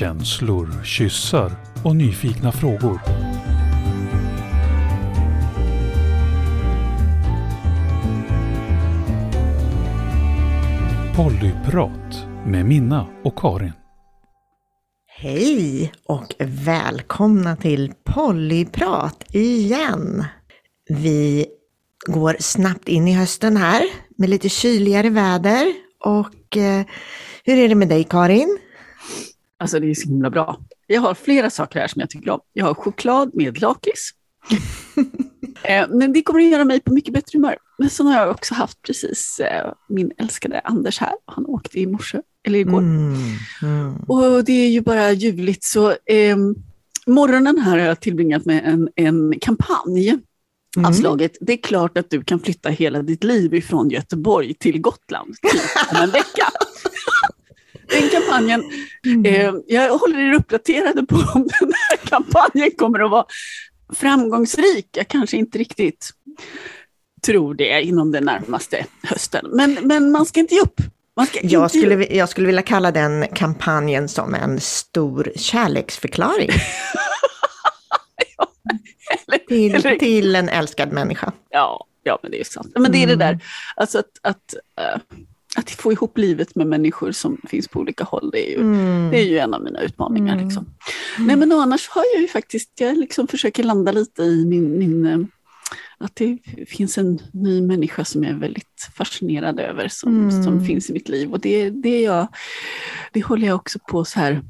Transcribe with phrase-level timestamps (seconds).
[0.00, 1.52] Känslor, kyssar
[1.84, 3.00] och nyfikna frågor.
[11.16, 13.72] Pollyprat med Minna och Karin.
[15.06, 20.24] Hej och välkomna till Pollyprat igen.
[20.88, 21.46] Vi
[22.06, 23.82] går snabbt in i hösten här
[24.16, 25.74] med lite kyligare väder
[26.04, 26.86] och eh,
[27.44, 28.58] hur är det med dig Karin?
[29.60, 30.60] Alltså det är så himla bra.
[30.86, 32.40] Jag har flera saker här som jag tycker om.
[32.52, 34.10] Jag har choklad med lakrits.
[35.62, 37.56] Eh, men det kommer att göra mig på mycket bättre humör.
[37.78, 41.12] Men så har jag också haft precis eh, min älskade Anders här.
[41.24, 42.78] Han åkte i morse, eller igår.
[42.78, 43.14] Mm,
[43.62, 43.96] mm.
[43.96, 45.64] Och det är ju bara ljuvligt.
[45.64, 46.36] Så eh,
[47.06, 50.18] morgonen här har jag tillbringat med en, en kampanj
[50.76, 50.88] Mm.
[50.88, 51.36] av slaget.
[51.40, 55.62] Det är klart att du kan flytta hela ditt liv ifrån Göteborg till Gotland typ,
[55.90, 56.46] om en vecka.
[57.90, 58.64] Den kampanjen,
[59.26, 63.24] eh, jag håller er uppdaterade på om den här kampanjen kommer att vara
[63.94, 64.86] framgångsrik.
[64.92, 66.10] Jag kanske inte riktigt
[67.26, 69.46] tror det inom den närmaste hösten.
[69.52, 70.80] Men, men man ska inte ge upp.
[71.42, 76.50] Jag skulle, jag skulle vilja kalla den kampanjen som en stor kärleksförklaring
[79.26, 81.32] Eller- till, eller- till en älskad människa.
[81.50, 82.72] Ja, ja, men det är sant.
[82.74, 83.18] Men det är det Mm.
[83.18, 83.38] där,
[83.76, 85.00] alltså att, att, eh,
[85.56, 89.10] att få ihop livet med människor som finns på olika håll, det är ju, Mm.
[89.10, 90.32] det är ju en av mina utmaningar.
[90.34, 90.46] Mm.
[90.46, 90.66] Liksom.
[91.18, 95.06] Nej, men annars har jag ju faktiskt, jag liksom försöker landa lite i min, min
[95.06, 95.18] eh,
[95.98, 100.42] att det finns en ny människa som jag är väldigt fascinerad över, som, Mm.
[100.44, 101.30] som finns i mitt liv.
[101.32, 102.26] Och det, det, är jag,
[103.12, 104.42] det håller jag också på så här,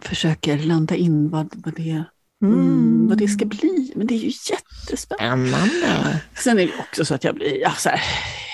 [0.00, 2.04] försöker landa in vad, vad, det,
[2.42, 3.92] mm, vad det ska bli.
[3.96, 5.50] Men det är ju jättespännande.
[5.68, 6.20] Spännande.
[6.36, 8.00] Sen är det också så att jag blir, ja, så här,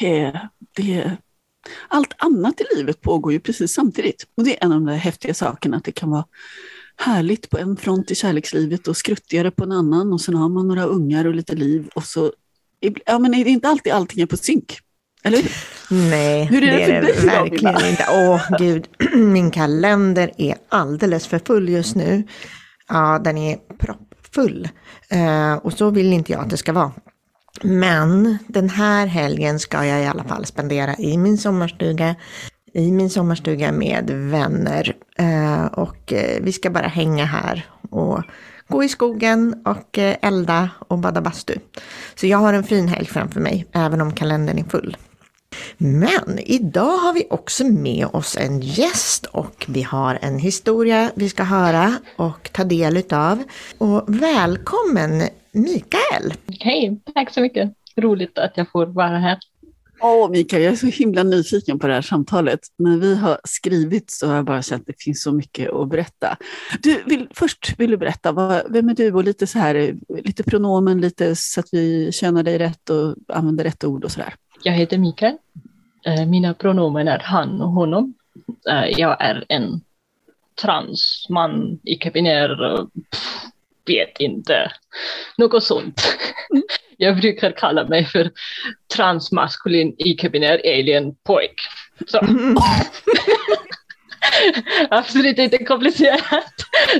[0.02, 0.40] eh,
[0.76, 1.12] det,
[1.88, 4.26] allt annat i livet pågår ju precis samtidigt.
[4.36, 6.24] Och det är en av de där häftiga sakerna, att det kan vara
[6.96, 10.68] härligt på en front i kärlekslivet och skruttigare på en annan och sen har man
[10.68, 12.32] några ungar och lite liv och så,
[13.06, 14.78] ja men det är inte alltid allting är på synk.
[15.26, 15.50] Eller hur?
[16.10, 18.06] Nej, Hur är det det är det verkligen inte.
[18.10, 18.88] Åh, gud.
[19.14, 22.22] Min kalender är alldeles för full just nu.
[22.88, 24.68] Ja, den är proppfull.
[25.08, 26.92] Eh, och så vill inte jag att det ska vara.
[27.62, 32.14] Men den här helgen ska jag i alla fall spendera i min sommarstuga.
[32.72, 34.96] I min sommarstuga med vänner.
[35.18, 38.22] Eh, och eh, vi ska bara hänga här och
[38.68, 41.54] gå i skogen och eh, elda och bada bastu.
[42.14, 44.96] Så jag har en fin helg framför mig, även om kalendern är full.
[45.78, 51.28] Men idag har vi också med oss en gäst och vi har en historia vi
[51.28, 53.42] ska höra och ta del utav.
[53.78, 56.34] Och välkommen Mikael!
[56.60, 57.72] Hej, tack så mycket.
[57.96, 59.38] Roligt att jag får vara här.
[60.00, 62.60] Åh Mikael, jag är så himla nyfiken på det här samtalet.
[62.78, 65.88] När vi har skrivit så har jag bara känt att det finns så mycket att
[65.88, 66.36] berätta.
[66.82, 69.94] Du, vill, först vill du berätta, vad, vem är du och lite så här,
[70.24, 74.34] lite pronomen, lite så att vi känner dig rätt och använder rätt ord och sådär.
[74.62, 75.36] Jag heter Mikael.
[76.06, 78.14] Eh, Mina pronomen är han och honom.
[78.70, 79.80] Eh, Jag är en
[80.62, 82.56] transman, icke-binär,
[83.86, 84.72] vet inte,
[85.38, 86.02] något sånt.
[86.96, 88.30] Jag brukar kalla mig för
[88.94, 91.54] transmaskulin, icke-binär alien pojk.
[92.06, 92.20] Så.
[94.90, 96.52] Absolut inte komplicerat.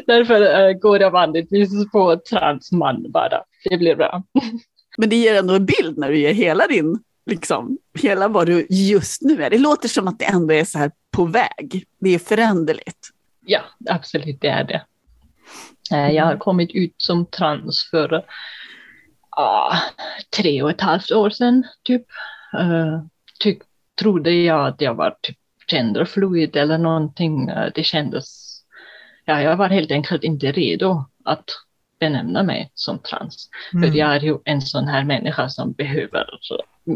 [0.06, 3.42] Därför eh, går jag vanligtvis på transman bara.
[3.70, 4.22] Det blir bra.
[4.98, 8.66] Men det ger ändå en bild när du ger hela din, liksom, hela vad du
[8.70, 9.50] just nu är.
[9.50, 11.84] Det låter som att det ändå är så här på väg.
[12.00, 13.08] Det är föränderligt.
[13.46, 13.60] Ja,
[13.90, 14.82] absolut, det är det.
[15.92, 18.24] Eh, Jag har kommit ut som trans för
[19.30, 19.76] ah,
[20.36, 22.06] tre och ett halvt år sedan, typ.
[22.54, 23.02] Uh,
[23.40, 23.62] tyck,
[24.00, 25.36] trodde jag att jag var typ
[25.70, 27.48] genderfluid eller någonting.
[27.48, 28.46] Eh, det kändes...
[29.24, 31.44] Ja, jag var helt enkelt inte redo att
[31.98, 33.48] benämna mig som trans.
[33.70, 36.26] För jag är ju en sån här människa som behöver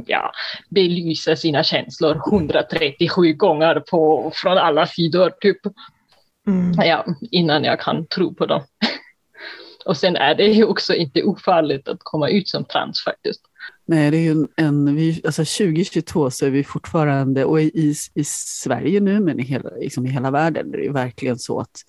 [0.07, 0.33] ja,
[0.69, 5.59] belysa sina känslor 137 gånger på, från alla sidor, typ.
[6.47, 6.73] Mm.
[6.89, 8.63] Ja, innan jag kan tro på dem.
[9.85, 13.41] Och sen är det ju också inte ofarligt att komma ut som trans faktiskt.
[13.87, 18.25] Nej, det är en, en vi, alltså 2022 så är vi fortfarande, och i, i
[18.25, 21.81] Sverige nu, men i hela, liksom i hela världen, är det ju verkligen så att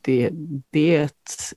[0.00, 0.30] det,
[0.70, 1.52] det, är ett,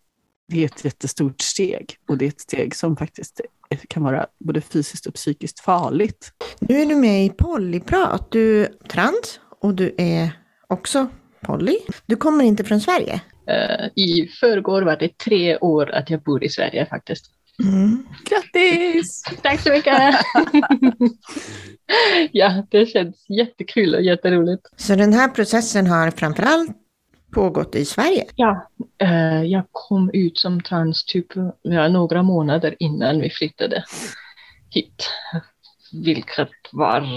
[0.47, 1.95] det är ett jättestort steg.
[2.07, 3.41] Och det är ett steg som faktiskt
[3.75, 6.31] kan vara både fysiskt och psykiskt farligt.
[6.59, 8.31] Nu är du med i Pollyprat.
[8.31, 10.31] Du är trans och du är
[10.67, 11.07] också
[11.41, 11.77] poly.
[12.05, 13.21] Du kommer inte från Sverige.
[13.47, 17.25] Eh, I förrgår var det tre år att jag bor i Sverige faktiskt.
[17.63, 18.05] Mm.
[18.29, 19.23] Grattis!
[19.41, 19.93] Tack så mycket!
[22.31, 24.61] ja, det känns jättekul och jätteroligt.
[24.75, 26.71] Så den här processen har framförallt
[27.31, 28.25] pågått i Sverige?
[28.35, 31.27] Ja, eh, jag kom ut som trans typ
[31.61, 33.83] ja, några månader innan vi flyttade
[34.69, 35.09] hit.
[35.91, 37.07] Vilket var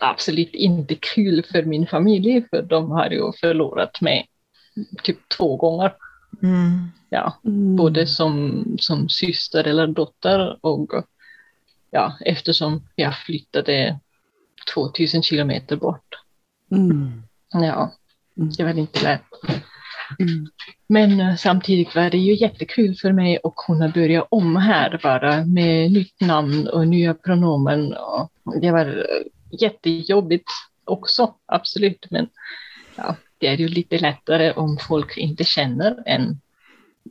[0.00, 4.28] absolut inte kul för min familj, för de har ju förlorat mig
[5.02, 5.94] typ två gånger.
[6.42, 6.88] Mm.
[7.10, 7.76] Ja, Mm.
[7.76, 10.90] både som, som syster eller dotter och
[11.90, 13.98] ja, eftersom jag flyttade
[14.74, 16.14] 2000 kilometer bort.
[16.70, 17.22] Mm.
[17.52, 17.92] Ja.
[18.38, 19.22] Det var inte lätt.
[20.18, 20.46] Mm.
[20.86, 25.44] Men eh, samtidigt var det ju jättekul för mig att kunna börja om här bara
[25.44, 27.92] med nytt namn och nya pronomen.
[27.94, 30.50] Och det var eh, jättejobbigt
[30.84, 32.06] också, absolut.
[32.10, 32.28] Men
[32.96, 36.40] ja, det är ju lite lättare om folk inte känner en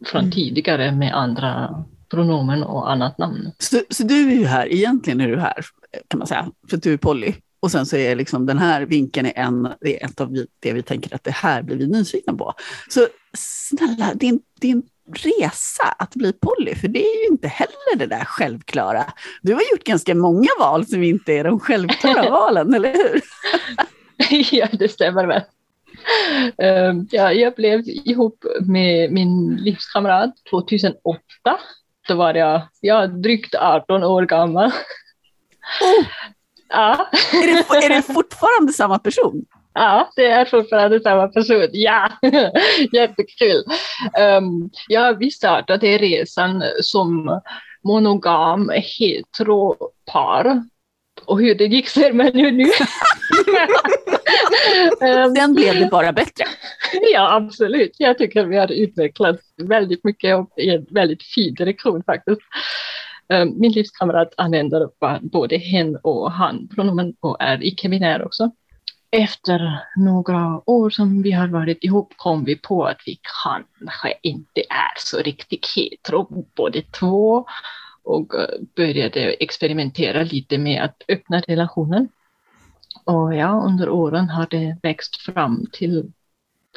[0.05, 0.31] från Mm.
[0.31, 3.51] tidigare med andra pronomen och annat namn.
[3.59, 5.65] Så, så du är ju här, egentligen är du här
[6.07, 7.33] kan man säga, för att du är Polly.
[7.59, 10.73] Och sen så är liksom den här vinkeln är en, det är ett av det
[10.73, 12.53] vi tänker att det här blir vi nyfikna på.
[12.89, 14.83] Så snälla, din, din
[15.13, 19.05] resa att bli Polly, för det är ju inte heller det där självklara.
[19.41, 23.21] Du har gjort ganska många val som inte är de självklara valen, eller hur?
[24.51, 25.41] ja, det stämmer väl.
[26.57, 31.19] Ehm, ja, jag blev ihop med min livskamrat 2008.
[32.07, 34.71] Då var jag ja, drygt 18 år gammal.
[35.81, 36.05] Oh,
[36.69, 39.45] Ja, är, det, är det fortfarande samma person?
[39.73, 41.67] ja, det är fortfarande samma person.
[41.71, 42.09] Ja,
[42.93, 43.63] jättekul.
[44.37, 47.41] Um, ja, vi startade resan som
[47.83, 50.63] monogam heteropar.
[51.25, 52.63] Och hur det gick ser man ju nu.
[55.01, 56.45] Ehm, Sen blev det bara bättre.
[57.13, 57.95] Ja, absolut.
[57.97, 62.41] Jag tycker vi har utvecklat väldigt mycket och i en väldigt fin direktion faktiskt.
[63.29, 64.89] Eh, min livskamrat använder
[65.21, 68.51] både hen och han pronomen och är icke-binär också.
[69.11, 74.61] Efter några år som vi har varit ihop kom vi på att vi kanske inte
[74.61, 77.45] är så riktigt hetero båda två
[78.03, 82.09] och eh, började experimentera lite med att öppna relationen.
[83.03, 86.11] Och ja, under åren har det växt fram till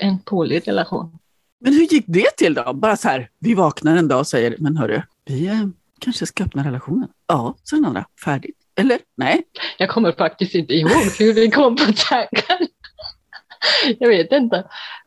[0.01, 1.19] en pålig relation.
[1.59, 2.73] Men hur gick det till då?
[2.73, 6.65] Bara så här, vi vaknar en dag och säger, men hörru, vi kanske ska öppna
[6.65, 7.09] relationen.
[7.27, 8.05] Ja, sa den andra.
[8.25, 8.57] Färdigt.
[8.77, 8.99] Eller?
[9.17, 9.43] Nej.
[9.79, 12.67] Jag kommer faktiskt inte ihåg hur vi kom på tanken.
[13.99, 14.57] Jag vet inte.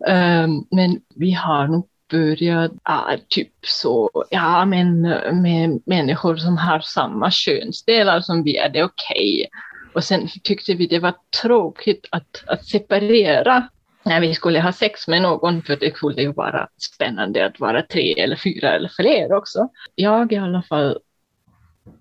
[0.07, 5.01] Um, men vi har nog börjat ah, typ så, ja men
[5.42, 9.48] med människor som har samma könsdelar som vi är det okej.
[9.94, 13.68] Och sen tyckte vi det var tråkigt att, att separera
[14.04, 17.82] när vi skulle ha sex med någon för det skulle ju vara spännande att vara
[17.82, 19.70] tre eller fyra eller fler också.
[19.96, 21.00] Jag i alla fall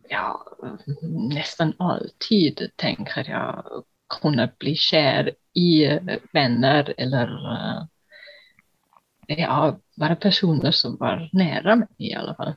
[0.09, 0.47] ja,
[1.35, 3.85] nästan alltid tänker jag
[4.21, 5.99] kunna bli kär i
[6.33, 7.83] vänner eller eh,
[9.27, 12.55] ja, bara personer som var nära mig i alla fall.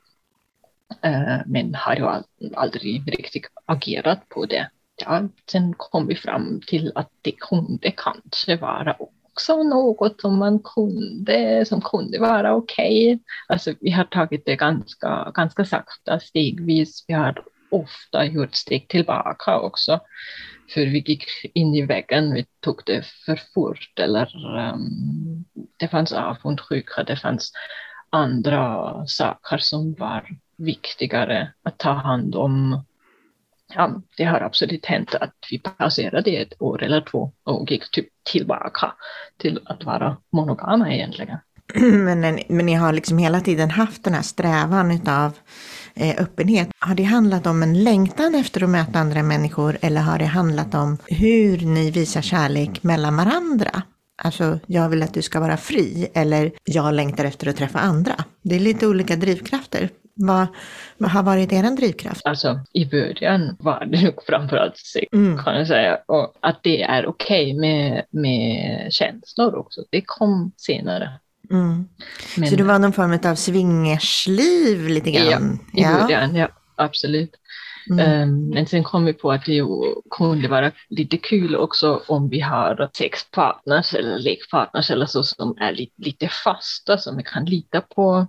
[1.01, 2.23] Eh, men har ju
[2.55, 4.69] aldrig riktigt agerat på det.
[4.95, 8.95] Ja, sen kom vi fram till att det kunde kanske vara
[9.35, 13.19] också något som man kunde, som kunde vara okej.
[13.47, 17.05] Alltså vi har tagit det ganska, ganska sakta stegvis.
[17.07, 19.99] Vi har ofta gjort steg tillbaka också.
[20.73, 24.31] För vi gick in i väggen, vi tog det för fort eller
[24.73, 25.45] um,
[25.77, 27.51] det fanns avundsjuka, det fanns
[28.09, 32.83] andra saker som var viktigare att ta hand om.
[33.73, 38.07] Ja, det har absolut hänt att vi passerade ett år eller två och gick typ
[38.31, 38.93] tillbaka
[39.37, 41.37] till att vara monogama egentligen.
[41.75, 45.33] Men, men ni har liksom hela tiden haft den här strävan utav
[45.93, 46.69] eh, öppenhet.
[46.79, 50.75] Har det handlat om en längtan efter att möta andra människor eller har det handlat
[50.75, 53.81] om hur ni visar kärlek mellan varandra?
[54.23, 58.23] Alltså, jag vill att du ska vara fri eller jag längtar efter att träffa andra.
[58.41, 59.89] Det är lite olika drivkrafter.
[60.15, 60.47] Vad,
[60.97, 62.25] vad har varit er drivkraft?
[62.25, 65.43] Alltså i början var det nog framförallt sex Mm.
[65.43, 65.97] kan jag säga.
[66.05, 69.81] Och att det är okej med, med känslor också.
[69.89, 71.09] Det kom senare.
[71.51, 71.87] Mm.
[72.37, 75.59] Men Så det var någon form av swingersliv lite grann?
[75.73, 77.35] i början, ja absolut.
[77.89, 77.99] Mm.
[77.99, 79.65] Ehm, men sen kom vi på att det ju
[80.17, 85.71] kunde vara lite kul också om vi har sexpartners eller lekpartners eller så som är
[85.71, 88.27] lite, lite fasta som vi kan lita på.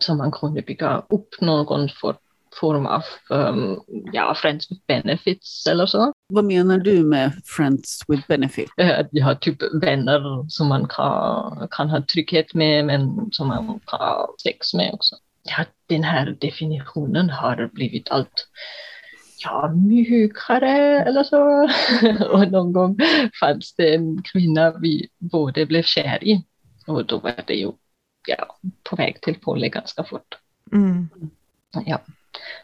[0.00, 2.16] Som man kunde bygga upp någon for,
[2.60, 3.80] form av um,
[4.12, 6.12] ja, friends with benefits eller så.
[6.28, 8.70] Vad menar du med friends with benefit?
[8.76, 13.48] Eh, Att vi har typ vänner som man kan, kan ha trygghet med men som
[13.48, 15.16] man kan ha sex med också.
[15.42, 18.48] Ja, den här definitionen har blivit allt
[19.44, 21.68] ja, mjukare eller så.
[22.32, 22.98] och någon gång
[23.40, 26.44] fanns det en kvinna vi båda blev kär i.
[26.86, 27.72] Och då var det ju
[28.26, 30.38] ja, på väg till Polly ganska fort.
[30.72, 31.08] Mm.
[31.86, 32.00] Ja,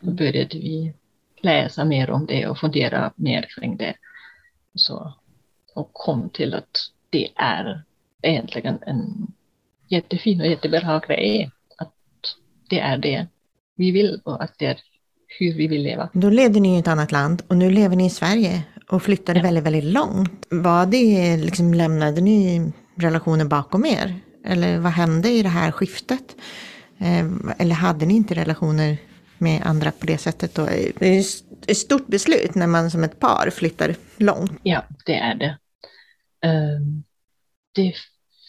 [0.00, 0.93] då började vi
[1.40, 3.95] läsa mer om det och fundera mer kring det.
[4.75, 5.12] Så,
[5.75, 6.79] och kom till att
[7.11, 7.83] det är
[8.23, 9.26] egentligen en
[9.88, 11.50] jättefin och jättebra grej.
[11.79, 11.95] Att
[12.69, 13.26] det är det
[13.75, 14.79] vi vill och att det är
[15.38, 16.09] hur vi vill leva.
[16.12, 19.38] Då levde ni i ett annat land och nu lever ni i Sverige och flyttade
[19.38, 19.43] Ja.
[19.43, 20.47] väldigt, väldigt långt.
[20.50, 24.21] Var det liksom, lämnade ni relationen bakom er?
[24.44, 26.37] Eller vad hände i det här skiftet?
[26.99, 27.26] Eh,
[27.59, 28.99] eller hade ni inte relationer
[29.38, 30.64] med andra på det sättet då?
[30.64, 31.25] Det är
[31.66, 34.52] ett stort beslut när man som ett par flyttar långt.
[34.62, 35.59] Ja, det är det.
[36.42, 37.04] Ehm,
[37.75, 37.94] det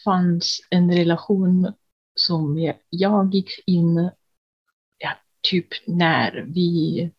[0.05, 1.74] fanns en relation
[2.15, 4.10] som jag, jag gick in,
[4.98, 7.12] ja, typ när vi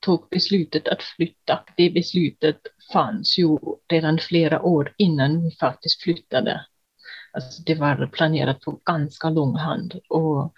[0.00, 1.64] tog beslutet att flytta.
[1.76, 2.60] Det beslutet
[2.92, 6.66] fanns ju redan flera år innan vi faktiskt flyttade.
[7.36, 10.52] Alltså det var planerat på ganska lång hand och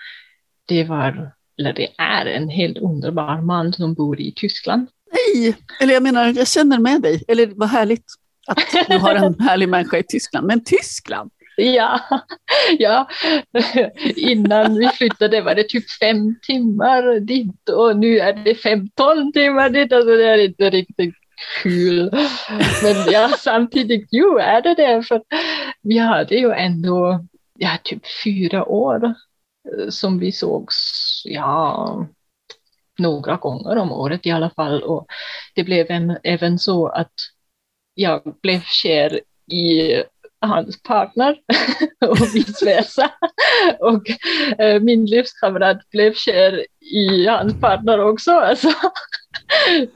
[0.69, 4.87] det var, eller det är en helt underbar man som bor i Tyskland.
[5.13, 7.25] Nej, eller jag menar, jag känner med dig.
[7.29, 8.05] Eller vad härligt
[8.47, 10.47] att du har en härlig människa i Tyskland.
[10.47, 11.31] Men Tyskland?
[11.57, 12.01] Ja,
[12.79, 13.09] ja,
[14.17, 19.71] innan vi flyttade var det typ fem timmar dit och nu är det 15 timmar
[19.71, 19.93] dit.
[19.93, 21.15] Alltså det är inte riktigt
[21.63, 22.11] kul.
[22.83, 25.03] Men ja, samtidigt, jo är det det.
[25.03, 25.23] För
[25.83, 27.25] vi hade ju ändå
[27.59, 30.77] ja, typ fyra år eh, som vi sågs,
[31.25, 32.07] ja,
[32.99, 34.83] några gånger om året i alla fall.
[34.83, 35.07] Och
[35.55, 37.13] det blev en, även så att
[37.95, 39.21] jag blev kär
[39.53, 39.95] i
[40.41, 41.37] hans partner
[42.07, 43.11] och vice versa.
[43.81, 44.11] Och
[44.61, 48.33] eh, min livskamrat blev kär i hans partner också.
[48.33, 48.69] Alltså,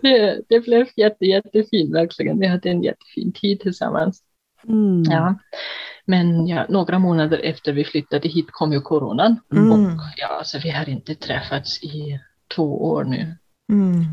[0.01, 2.39] det, det blev jätte, jättefint verkligen.
[2.39, 4.23] Vi hade en jättefin tid tillsammans.
[4.69, 5.03] Mm.
[5.03, 5.39] Ja.
[6.05, 9.41] Men ja, några månader efter vi flyttade hit kom ju coronan.
[9.53, 9.73] Mm.
[9.73, 12.21] Och ja, så vi har inte träffats i
[12.55, 13.37] två år nu.
[13.73, 14.05] Mm.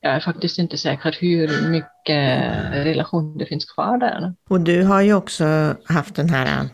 [0.00, 2.40] Jag är faktiskt inte säker hur mycket
[2.86, 4.34] relation det finns kvar där.
[4.48, 6.68] Och du har ju också haft den här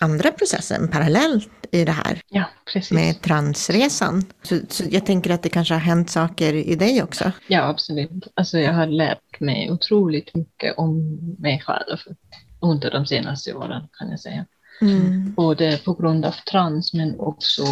[0.00, 2.92] andra processen parallellt i det här Ja, precis.
[2.92, 4.24] med transresan.
[4.42, 7.32] Så, så jag tänker att det kanske har hänt saker i dig också.
[7.46, 8.28] Ja, absolut.
[8.34, 11.98] Alltså jag har lärt mig otroligt mycket om mig själv
[12.60, 14.46] under de senaste åren kan jag säga.
[14.80, 15.34] Mm.
[15.34, 17.62] Både på grund av trans men också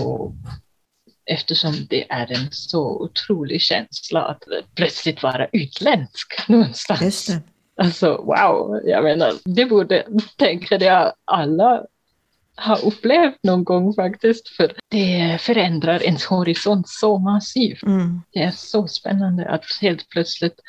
[1.27, 4.43] eftersom det är en så otrolig känsla att
[4.75, 7.03] plötsligt vara utländsk någonstans.
[7.03, 7.43] Just det.
[7.77, 11.85] Alltså wow, jag menar, det borde, tänker jag, alla
[12.57, 14.49] ha upplevt någon gång faktiskt.
[14.49, 17.83] För det förändrar ens horisont så massivt.
[17.83, 18.23] Mm.
[18.33, 20.61] Det är så spännande att helt plötsligt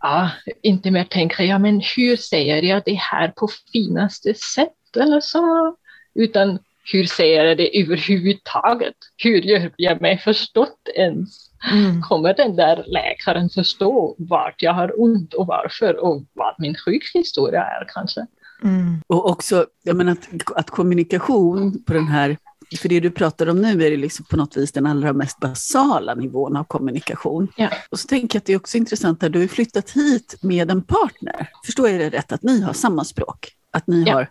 [0.00, 0.30] ja,
[0.62, 5.76] inte mer tänka, ja men hur säger jag det här på finaste sätt eller så,
[6.14, 6.58] utan
[6.92, 8.94] hur säger jag det överhuvudtaget?
[9.16, 11.46] Hur gör jag mig förstått ens?
[11.72, 12.02] Mm.
[12.02, 17.62] Kommer den där läkaren förstå vart jag har ont och varför och vad min sjukhistoria
[17.62, 18.26] är kanske?
[18.62, 19.00] Mm.
[19.06, 22.36] Och också, jag menar att, att kommunikation på den här,
[22.80, 25.40] för det du pratar om nu är det liksom på något vis den allra mest
[25.40, 27.48] basala nivån av kommunikation.
[27.56, 27.68] Ja.
[27.90, 30.70] Och så tänker jag att det är också intressant att du har flyttat hit med
[30.70, 31.48] en partner.
[31.64, 33.48] Förstår jag det rätt att ni har samma språk?
[33.70, 34.14] Att ni Ja.
[34.14, 34.28] har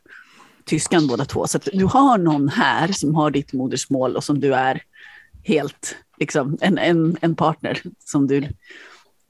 [0.65, 1.48] tyskan båda två.
[1.48, 4.81] Så att du har någon här som har ditt modersmål och som du är
[5.43, 8.48] helt, liksom en, en, en partner som du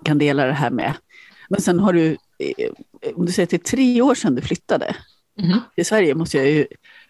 [0.03, 0.93] kan dela det här med.
[1.49, 4.41] Men sen har du, eh, om du säger att det är tre år sedan du
[4.41, 4.95] flyttade,
[5.39, 5.59] Mhm.
[5.75, 6.67] i Sverige måste jag ju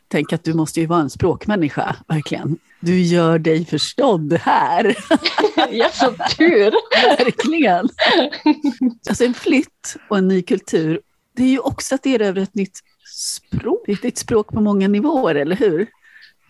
[0.08, 2.58] tänka att du måste ju vara en språkmänniska, verkligen.
[2.80, 4.96] Du gör dig förstådd här,
[5.72, 6.74] ja, som tur!
[7.18, 7.90] verkligen.
[9.10, 11.02] Alltså en flytt och en ny kultur,
[11.36, 12.80] det är ju också att över ett nytt
[13.16, 13.75] språk.
[13.86, 15.78] Det är ett språk på många nivåer, eller hur?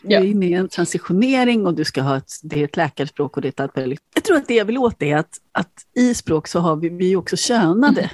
[0.01, 0.19] Du Ja.
[0.19, 3.41] är inne i en transitionering och du ska ha ett, det är ett läkarspråk och
[3.41, 3.99] det är ett allt.
[4.15, 6.89] Jag tror att det jag vill åt är att, att i språk så har vi,
[6.89, 8.09] vi också könade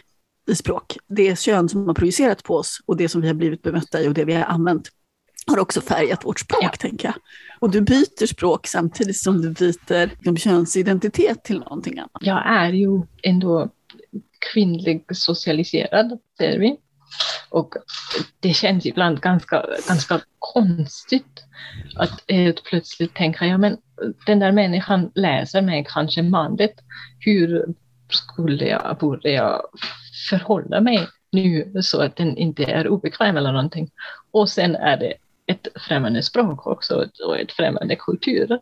[0.49, 0.97] i språk.
[1.07, 4.07] Det kön som har projicerat på oss och det som vi har blivit bemötta i
[4.07, 4.89] och det vi har använt
[5.47, 6.69] har också färgat vårt språk, Ja.
[6.79, 7.15] tänker jag.
[7.59, 12.11] Och du byter språk samtidigt som du byter liksom, könsidentitet till någonting annat.
[12.21, 13.69] Jag är ju ändå
[14.53, 16.77] kvinnlig socialiserad, säger vi.
[17.49, 17.73] Och
[18.39, 21.43] det känns ibland ganska, ganska konstigt
[21.95, 23.77] att helt plötsligt tänka, ja men
[24.25, 26.79] den där människan läser mig kanske manligt.
[27.19, 27.65] Hur
[28.09, 29.61] skulle jag, borde jag
[30.29, 33.91] förhålla mig nu så att den inte är obekväm eller någonting.
[34.31, 35.13] Och sen är det
[35.45, 38.59] ett främmande språk också och ett främmande kultur.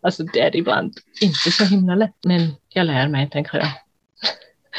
[0.00, 3.68] Alltså det är ibland inte så himla lätt, men jag lär mig, tänker jag.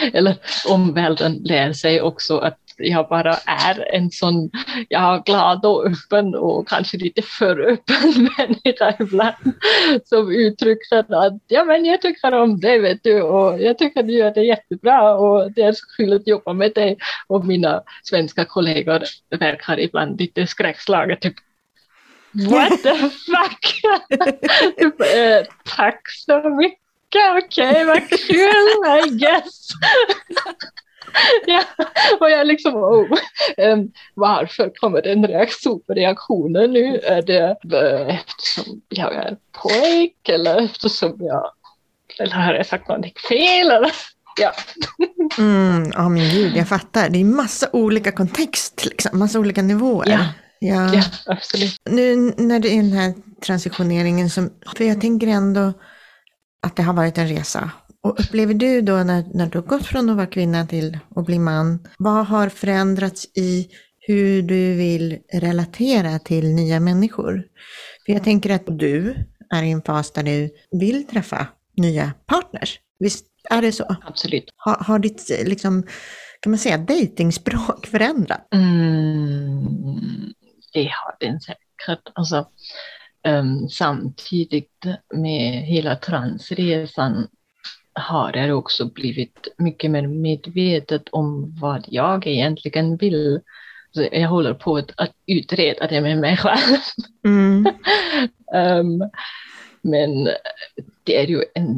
[0.14, 0.38] eller
[0.70, 4.50] omvärlden lär sig också att jag bara är en sån
[4.90, 9.36] ja, glad och öppen och kanske lite för öppen människa ibland
[10.06, 14.14] som uttrycker att ja, men jag tycker om dig vet du och jag tycker du
[14.14, 18.46] gör det jättebra och det är så kul att jobba med dig och mina svenska
[18.46, 21.36] kollegor verkar ibland lite skräckslagna typ
[22.32, 23.82] What the fuck?
[24.78, 26.80] typ, eh, tack så mycket,
[27.46, 29.68] okej okay, vad kul I guess.
[31.48, 31.64] ja,
[32.20, 33.18] och jag liksom, oh,
[34.14, 37.00] varför kommer det en reaktion reaktionen nu?
[37.00, 41.52] Är det uh, eftersom jag är pojk eller eftersom jag,
[42.20, 43.72] eller har jag sagt någonting fel?
[43.72, 43.92] Eller?
[44.40, 44.54] Ja.
[45.38, 47.10] Mm, ja men gud, jag fattar.
[47.10, 50.10] Det är massa olika kontext, liksom, massa olika nivåer.
[50.10, 50.20] Ja.
[50.60, 50.94] Ja.
[50.94, 51.76] ja, absolut.
[51.90, 53.14] Nu när det är den här
[53.46, 55.74] transitioneringen, som, för jag tänker ändå
[56.68, 57.72] att det har varit en resa
[58.04, 61.40] och upplever du då när, när du gått från att vara kvinna till att bli
[61.40, 67.44] man, vad har förändrats i hur du vill relatera till nya människor?
[68.06, 69.16] För jag tänker att du
[69.50, 72.80] är i en fas där du vill träffa nya partners.
[73.00, 73.96] Visst är det så?
[74.06, 74.50] Absolut.
[74.56, 75.84] Har, har ditt, liksom,
[76.40, 78.48] kan man säga, dejtingspråk förändrats?
[78.52, 80.34] Mm,
[80.74, 82.12] det har den säkert.
[82.16, 82.48] Alltså,
[83.28, 87.28] um, samtidigt med hela transresan
[88.00, 93.40] har jag också blivit mycket mer medvetet om vad jag egentligen vill.
[93.92, 96.78] Så jag håller på att, att utreda det med mig själv.
[97.26, 97.68] Mm.
[98.54, 99.10] um,
[99.82, 100.30] men
[101.04, 101.70] det är ju en,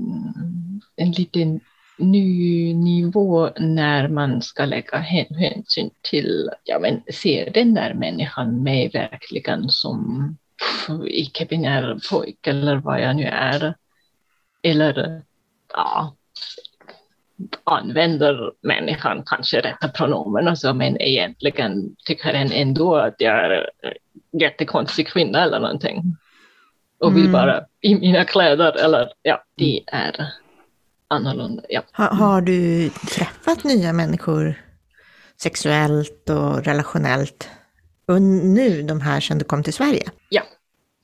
[0.95, 1.59] en liten
[1.97, 8.89] ny nivå när man ska lägga hänsyn till, ja men ser den där människan mig
[8.89, 10.37] verkligen som
[11.07, 13.75] icke-binär pojke eller vad jag nu är?
[14.63, 15.21] Eller
[15.73, 16.15] ja,
[17.63, 23.69] använder människan kanske rätta pronomen och så, men egentligen tycker den ändå att jag är
[24.41, 26.17] jättekonstig kvinna eller någonting.
[26.99, 27.31] Och vill mm.
[27.31, 30.33] bara i mina kläder eller ja, det är
[31.07, 31.63] annorlunda.
[31.69, 31.81] Ja.
[31.91, 34.53] Har, har du träffat nya människor
[35.41, 37.49] sexuellt och relationellt
[38.07, 40.03] och nu de här sedan du kom till Sverige?
[40.29, 40.43] Ja,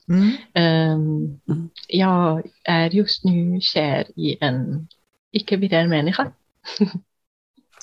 [0.08, 0.30] Mm.
[0.94, 1.40] Um,
[1.88, 4.88] jag är just nu kär i en
[5.32, 6.32] icke-binär människa.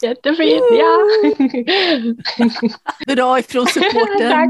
[0.02, 0.98] Jättefint, ja!
[3.16, 4.30] Bra ifrån supporten.
[4.30, 4.50] Tack!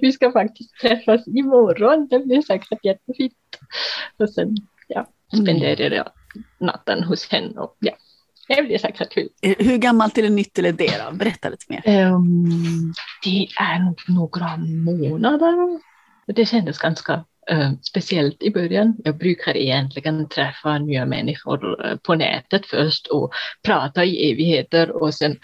[0.00, 3.34] Vi ska faktiskt träffas imorgon, det blir säkert jättefint.
[4.16, 4.56] Och sen
[4.88, 5.06] ja,
[5.42, 6.08] spenderar jag
[6.58, 7.60] natten hos henne.
[7.60, 7.92] Och, ja.
[8.48, 9.28] Det blir säkert kul.
[9.42, 11.16] Eh, hur gammalt är det nytt eller det då?
[11.16, 12.10] Berätta lite mer.
[12.12, 15.80] Um, det är nog några månader.
[16.26, 18.96] Det kändes ganska uh, speciellt i början.
[19.04, 23.32] Jag brukar egentligen träffa nya människor uh, på nätet först och
[23.62, 25.36] prata i evigheter och sen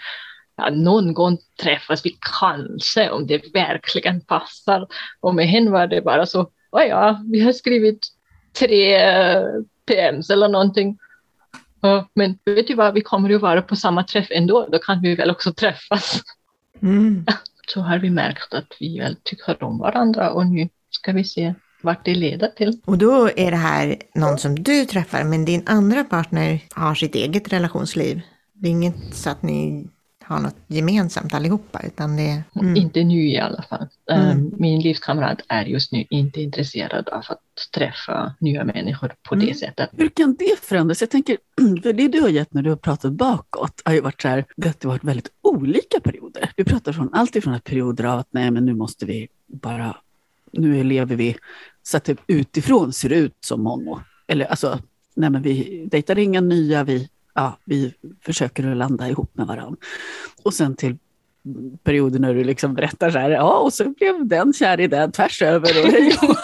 [0.57, 4.87] ja, någon gång träffas vi kanske om det verkligen passar.
[5.19, 8.07] Och med henne var det bara så, ja, vi har skrivit
[8.59, 8.99] tre
[9.85, 10.97] PMs eller någonting
[12.13, 15.15] men vet du vad, vi kommer ju vara på samma träff ändå, då kan vi
[15.15, 16.21] väl också träffas.
[16.81, 17.25] Mm.
[17.67, 21.53] Så har vi märkt att vi väl tycker om varandra och nu ska vi se
[21.81, 22.81] vart det leder till.
[22.85, 27.15] Och då är det här någon som du träffar, men din andra partner har sitt
[27.15, 28.21] eget relationsliv.
[28.53, 29.87] Det är inget så att ni
[30.27, 32.43] har något gemensamt allihopa, utan det...
[32.55, 32.75] Mm.
[32.75, 33.87] Inte nu i alla fall.
[34.11, 34.29] Mm.
[34.29, 39.47] Ehm, min livskamrat är just nu inte intresserad av att träffa nya människor på mm.
[39.47, 39.89] det sättet.
[39.97, 41.01] Hur kan det förändras?
[41.01, 41.37] Jag tänker,
[41.83, 44.45] för det du har gett när du har pratat bakåt har ju varit så här,
[44.55, 46.51] det har varit väldigt olika perioder.
[46.55, 49.97] Du pratar från allt ifrån perioder av att nej, men nu måste vi bara,
[50.51, 51.35] nu lever vi
[51.83, 54.01] så att det utifrån ser ut som mono.
[54.27, 54.79] Eller alltså,
[55.15, 59.77] nej men vi dejtar inga nya, vi ja, vi försöker att landa ihop med varandra.
[60.43, 60.97] Och sen till
[61.83, 65.11] perioder när du liksom berättar så här, ja och så blev den kär i den
[65.11, 65.91] tvärs över och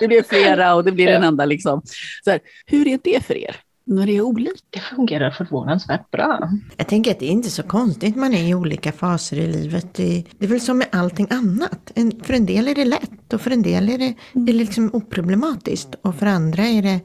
[0.00, 1.82] det blev flera och det blir en enda liksom.
[2.24, 3.56] Så här, hur är det för er?
[3.90, 4.52] När det är olika?
[4.70, 6.50] Det fungerar förvånansvärt bra.
[6.76, 9.94] Jag tänker att det är inte så konstigt, man är i olika faser i livet.
[9.94, 11.92] Det, det är väl som med allting annat.
[11.94, 14.46] En, för en del är det lätt och för en del är det, mm.
[14.46, 15.94] det är liksom oproblematiskt.
[16.02, 17.00] Och för andra är det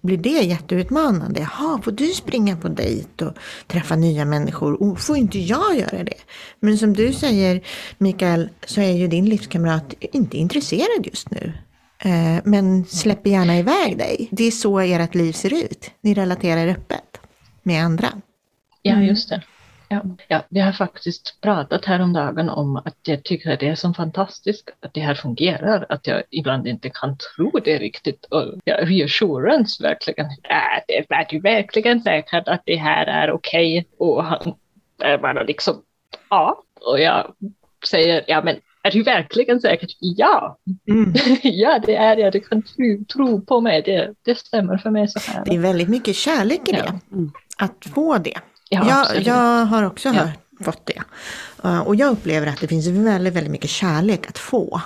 [0.00, 1.40] blir det jätteutmanande.
[1.40, 3.32] Jaha, får du springa på dejt och
[3.66, 4.74] träffa nya människor?
[4.74, 6.18] Oh, får inte jag göra det?
[6.60, 7.62] Men som du säger,
[7.98, 11.52] Mikael, så är ju din livskamrat inte intresserad just nu.
[12.04, 14.28] Eh, men släpper gärna iväg dig.
[14.30, 15.90] Det är så ert liv ser ut.
[16.00, 17.20] Ni relaterar öppet
[17.62, 18.08] med andra.
[18.82, 19.42] Ja, just det.
[19.90, 23.94] Ja, ja, vi har faktiskt pratat häromdagen om att jag tycker att det är så
[23.94, 28.24] fantastiskt att det här fungerar, att jag ibland inte kan tro det riktigt.
[28.24, 30.26] Och ja, reassurance verkligen.
[30.26, 33.78] Äh, det är du verkligen säker att det här är okej?
[33.78, 34.08] Okay?
[34.08, 34.54] Och han
[34.98, 35.82] är bara liksom,
[36.30, 36.62] ja.
[36.80, 37.34] Och jag
[37.90, 39.88] säger, ja men är du verkligen säker?
[40.00, 40.58] Ja,
[40.90, 41.14] Mm.
[41.42, 42.32] ja det är jag.
[42.32, 43.82] Du kan tro, tro på mig.
[43.82, 45.44] Det, det stämmer för mig så här.
[45.44, 46.76] Det är väldigt mycket kärlek i Ja.
[46.82, 47.30] det, Mm.
[47.58, 48.38] att få det.
[48.70, 50.14] Ja, jag, jag har också Ja.
[50.14, 51.02] hört, fått det.
[51.64, 54.80] Uh, och jag upplever att det finns väldigt, väldigt mycket kärlek att få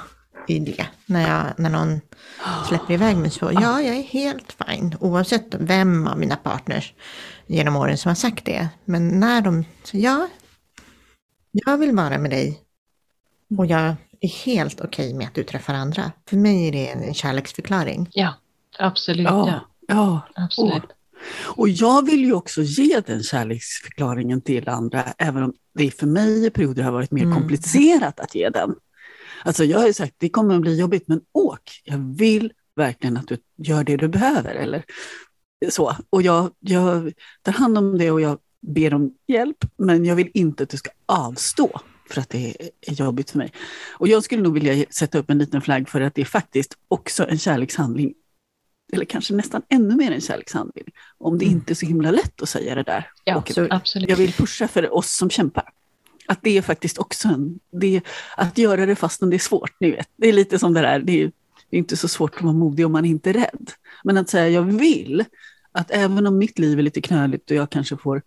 [0.48, 0.87] i det.
[1.07, 2.00] När, jag, när någon
[2.68, 4.96] släpper iväg mig så, ja, jag är helt fine.
[5.00, 6.92] Oavsett vem av mina partners
[7.46, 8.68] genom åren som har sagt det.
[8.85, 10.28] Men när de, ja,
[11.52, 12.62] jag vill vara med dig.
[13.58, 16.12] Och jag är helt okej med att du träffar andra.
[16.28, 18.08] För mig är det en kärleksförklaring.
[18.12, 18.34] Ja,
[18.78, 19.24] absolut.
[19.26, 20.20] Ja, Ja, ja.
[20.44, 20.82] absolut.
[21.42, 26.46] Och jag vill ju också ge den kärleksförklaringen till andra, även om det för mig
[26.46, 27.38] i perioder har varit mer Mm.
[27.38, 28.74] komplicerat att ge den.
[29.44, 31.80] Alltså jag har ju sagt, det kommer att bli jobbigt, men åk.
[31.84, 34.54] Jag vill verkligen att du gör det du behöver.
[34.54, 34.84] Eller
[35.70, 35.96] så.
[36.10, 37.12] Och jag, jag
[37.42, 40.76] tar hand om det och jag ber om hjälp, men jag vill inte att du
[40.76, 41.80] ska avstå
[42.12, 43.53] för att det är jobbigt för mig.
[43.98, 46.75] Och jag skulle nog vilja sätta upp en liten flagg för att det är faktiskt
[46.88, 48.14] också en kärlekshandling
[48.92, 50.85] eller kanske nästan ännu mer en kärlekshandling,
[51.18, 51.57] om det Mm.
[51.59, 53.11] inte är så himla lätt att säga det där.
[53.25, 54.09] Ja, Och absolut.
[54.11, 55.64] jag vill pusha för oss som kämpar.
[56.27, 58.01] Att det är faktiskt också en, det,
[58.37, 60.09] att göra det fastän det är svårt, ni vet.
[60.16, 61.33] Det är lite som det där, det är,
[61.70, 63.70] det är inte så svårt att vara modig om man inte är rädd.
[64.05, 65.25] Men att säga jag vill,
[65.72, 68.22] att även om mitt liv är lite knöligt och jag kanske får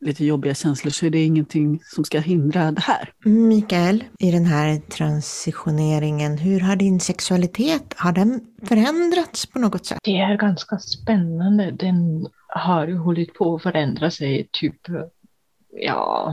[0.00, 3.12] lite jobbiga känslor så är det ingenting som ska hindra det här.
[3.24, 9.98] Mikael, i den här transitioneringen, hur har din sexualitet, har den förändrats på något sätt?
[10.02, 11.70] Det är ganska spännande.
[11.70, 14.80] Den har ju hållit på att förändra sig typ
[15.72, 16.32] ja,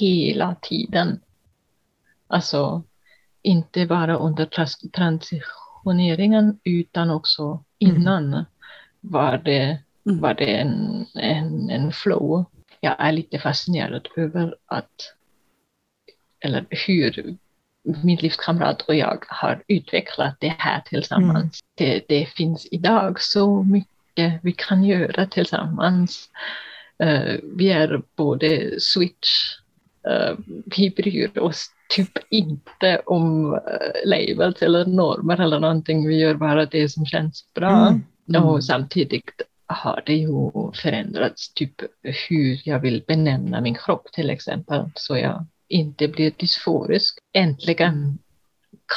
[0.00, 1.20] hela tiden.
[2.26, 2.82] Alltså
[3.42, 8.44] inte bara under trans- transitioneringen utan också innan
[9.00, 10.20] var det, Mm.
[10.20, 12.44] var det en, en, en flow.
[12.80, 15.14] Jag är lite fascinerad över att
[16.40, 17.36] eller hur
[18.04, 21.60] min livskamrat och jag har utvecklat det här tillsammans.
[21.74, 26.28] Det, det finns idag så mycket vi kan göra tillsammans.
[26.98, 29.28] Eh, vi är både switch,
[30.08, 30.36] eh,
[30.76, 33.60] vi bryr oss typ inte om uh,
[34.04, 36.08] labels eller normer eller någonting.
[36.08, 37.88] Vi gör bara det som känns bra.
[37.88, 38.02] Mm.
[38.28, 38.44] Mm.
[38.44, 44.90] Och samtidigt har det ju förändrats, typ hur jag vill benämna min kropp till exempel,
[44.94, 47.18] så jag inte blir dysforisk.
[47.32, 48.18] Äntligen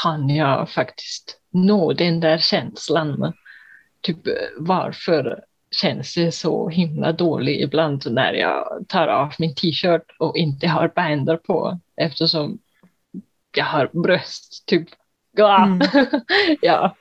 [0.04, 3.34] kan jag faktiskt nå den där känslan.
[4.02, 4.18] Typ
[4.58, 10.68] varför känns det så himla dåligt ibland när jag tar av min t-shirt och inte
[10.68, 12.60] har bänder på eftersom
[13.56, 14.88] jag har bröst, typ.
[15.38, 15.80] Mm.
[16.62, 16.96] ja.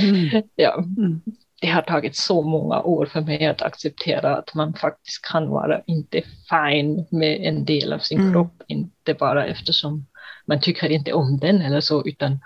[0.00, 0.42] Mm.
[0.56, 1.20] ja Mm.
[1.66, 5.80] Det har tagit så många år för mig att acceptera att man faktiskt kan vara
[5.86, 8.32] inte fine med en del av sin Mm.
[8.32, 10.06] kropp, inte bara eftersom
[10.46, 12.38] man tycker inte om den eller så, utan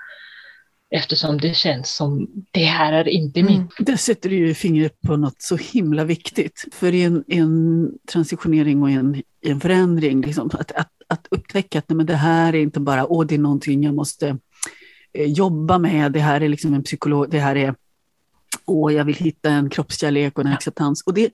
[0.90, 3.52] eftersom det känns som det här är inte Mm.
[3.52, 3.86] mitt.
[3.86, 6.64] Där sätter du ju fingret på något så himla viktigt.
[6.72, 11.88] För i en, en transitionering och en, en förändring, liksom, att, att, att upptäcka att
[11.88, 14.38] nej, men det här är inte bara, åh det är någonting jag måste
[15.12, 17.74] eh, jobba med, det här är liksom en psykolog, det här är,
[18.70, 21.02] åh jag vill hitta en kroppskärlek och en acceptans.
[21.02, 21.30] Och det,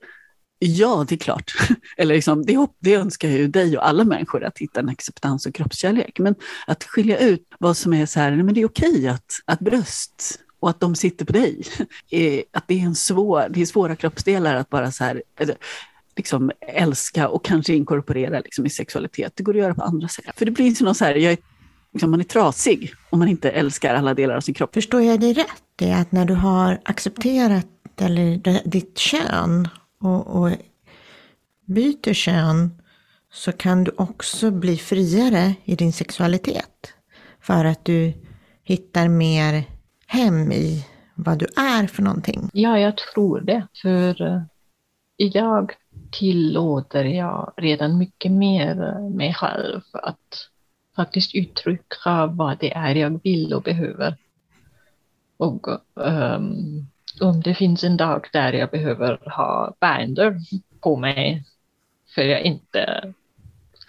[0.59, 1.51] ja det är klart,
[1.97, 5.45] eller liksom, det, det önskar jag ju dig och alla människor, att hitta en acceptans
[5.45, 6.19] och kroppskärlek.
[6.19, 6.35] Men
[6.67, 9.59] att skilja ut vad som är så här, nej, men det är okej att, att
[9.59, 11.61] bröst och att de sitter på dig.
[12.11, 15.49] Eh, att det är en svår, det är svåra kroppsdelar att bara så här, eh,
[16.15, 19.33] liksom älska och kanske inkorporera liksom i sexualitet.
[19.35, 20.25] Det går att göra på andra sätt.
[20.35, 21.37] För det blir inte någon så här, jag är,
[21.93, 24.73] liksom, man är trasig om man inte älskar alla delar av sin kropp.
[24.73, 25.66] Förstår jag dig rätt?
[25.79, 27.67] Det är att när du har accepterat
[28.01, 29.67] eller ditt kön
[29.99, 30.51] och, och
[31.65, 32.81] byter kön
[33.31, 36.93] så kan du också bli friare i din sexualitet.
[37.41, 38.13] För att du
[38.63, 39.63] hittar mer
[40.07, 40.85] hem i
[41.15, 42.49] vad du är för någonting.
[42.53, 43.67] Ja, jag tror det.
[43.81, 44.41] För eh,
[45.17, 45.73] idag
[46.11, 50.49] tillåter jag redan mycket mer eh, mig själv att
[50.95, 54.15] faktiskt uttrycka vad det är jag vill och behöver.
[55.37, 55.67] Och
[56.05, 56.87] ehm,
[57.21, 60.37] om det finns en dag där jag behöver ha bänder
[60.81, 61.43] på mig
[62.15, 63.13] för jag inte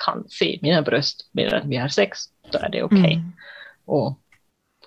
[0.07, 2.19] kan se mina bröst medan vi har sex,
[2.51, 3.15] då är det okej.
[3.15, 3.33] Mm.
[3.85, 4.19] Och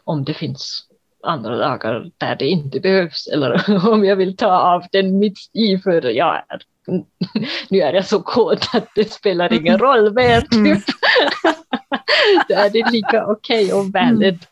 [0.03, 0.87] om det finns
[1.23, 5.77] andra dagar där det inte behövs eller om jag vill ta av den mitt i
[5.77, 6.61] för jag är
[7.69, 10.47] nu är jag så kåt att det spelar ingen roll mer.
[10.51, 10.75] Mm.
[10.75, 10.85] Typ.
[12.47, 14.45] Då är det lika okej och valid.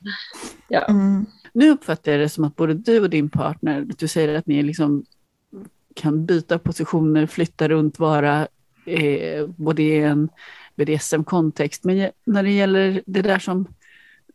[0.67, 0.85] Ja.
[0.85, 1.25] Mm.
[1.53, 4.63] Nu uppfattar jag det som att både du och din partner, du säger att ni
[4.63, 5.05] liksom
[5.95, 8.47] kan byta positioner, flytta runt, vara
[8.85, 10.29] eh, både i en
[10.75, 13.67] BDSM-kontext, men när det gäller det där som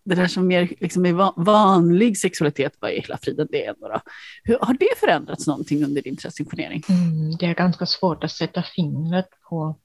[0.05, 3.75] det där som mer liksom är vanlig sexualitet, vad är hela friden det är.
[3.81, 4.01] då?
[4.43, 6.83] Hur, har det förändrats någonting under din transitionering?
[6.89, 9.79] Mm, det är ganska svårt att sätta fingret på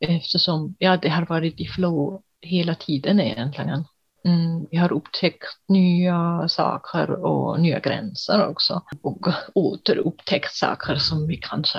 [0.00, 3.84] eftersom ja, det har varit i flow hela tiden egentligen.
[4.24, 11.36] Mm, vi har upptäckt nya saker och nya gränser också och återupptäckt saker som vi
[11.36, 11.78] kanske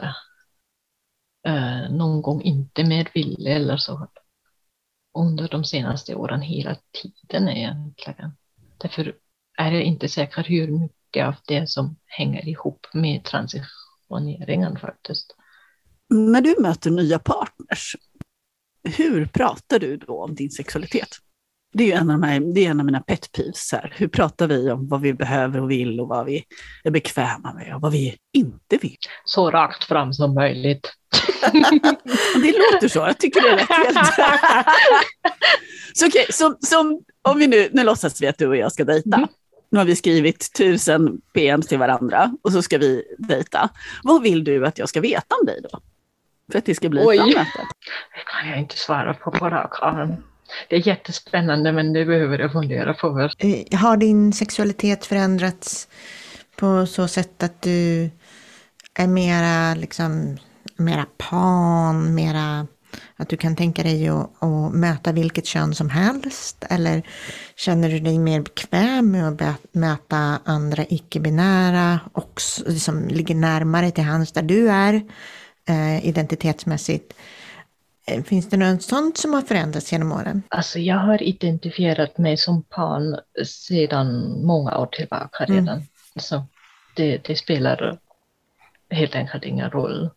[1.48, 4.08] eh, någon gång inte mer ville eller så
[5.18, 8.32] under de senaste åren hela tiden egentligen.
[8.78, 9.16] Därför
[9.58, 15.36] är jag inte säker hur mycket av det som hänger ihop med transitioneringen faktiskt.
[16.10, 17.96] När du möter nya partners,
[18.98, 21.10] hur pratar du då om din sexualitet?
[21.78, 23.72] Det är ju en av, de här, det är en av mina pet peeves.
[23.72, 23.94] Här.
[23.96, 26.44] Hur pratar vi om vad vi behöver och vill och vad vi
[26.84, 28.98] är bekväma med och vad vi inte vill?
[29.26, 30.94] Så rakt fram som möjligt.
[32.42, 34.14] Det låter så, jag tycker det är rätt helt.
[35.94, 38.84] så okej, som, som, om vi nu, nu låtsas vi att du och jag ska
[38.84, 39.18] dejta.
[39.18, 39.28] Mm.
[39.72, 43.70] Nu har vi skrivit tusen PM till varandra och så ska vi dejta.
[44.04, 45.80] Vad vill du att jag ska veta om dig då?
[46.52, 47.68] För att det ska bli ett bra möte.
[48.16, 50.16] Det kan jag inte svara på på rak arm.
[50.70, 53.44] Det är jättespännande men det behöver jag fundera på först.
[53.44, 55.88] Eh, har din sexualitet förändrats
[56.56, 58.10] på så sätt att du
[58.94, 60.38] är mera liksom
[60.78, 62.68] mera pan, mera
[63.16, 66.66] att du kan tänka dig att, att möta vilket kön som helst?
[66.70, 67.04] Eller
[67.56, 73.92] känner du dig mer bekväm med att möta andra icke-binära och som som ligger närmare
[73.92, 75.02] till hands där du är
[75.70, 77.14] eh, identitetsmässigt?
[78.08, 80.42] Eh, Finns det något sånt som har förändrats genom åren?
[80.50, 85.56] Alltså jag har identifierat mig som pan sedan många år tillbaka Mm.
[85.66, 85.82] redan.
[86.16, 86.44] Så
[86.96, 88.00] det, det spelar
[88.90, 90.10] helt enkelt ingen roll.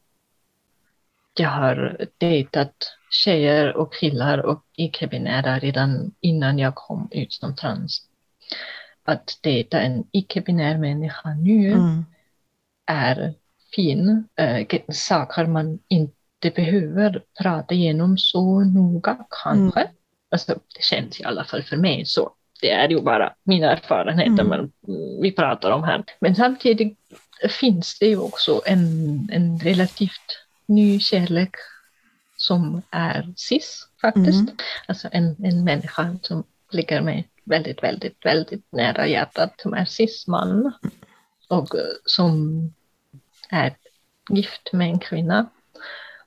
[1.38, 2.74] Jag har dejtat
[3.10, 8.02] tjejer och killar och icke-binära redan innan jag kom ut som trans.
[9.04, 12.04] Att dejta en icke-binär människa nu Mm.
[12.86, 13.34] är
[13.74, 14.28] fin.
[14.36, 19.90] Äh, saker man inte behöver prata igenom så noga kanske.
[20.30, 22.30] Alltså, det känns i alla fall för mig så.
[22.60, 24.48] Det är ju bara mina erfarenheter Mm.
[24.48, 24.72] man,
[25.22, 26.04] vi pratar om här.
[26.20, 26.98] Men samtidigt
[27.50, 28.82] finns det ju också en,
[29.32, 31.54] en relativt ny kärlek
[32.36, 34.40] som är cis faktiskt.
[34.40, 34.56] Mm.
[34.86, 40.72] Alltså en, en människa som ligger mig väldigt, väldigt, väldigt nära hjärtat som är cis-man
[41.48, 42.62] och eh, som
[43.50, 43.76] är
[44.30, 45.46] gift med en kvinna.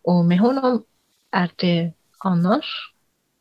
[0.01, 0.83] Och med honom
[1.31, 2.93] är det annars,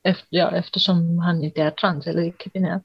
[0.02, 2.80] efter, ja, eftersom han inte är trans eller icke-binär.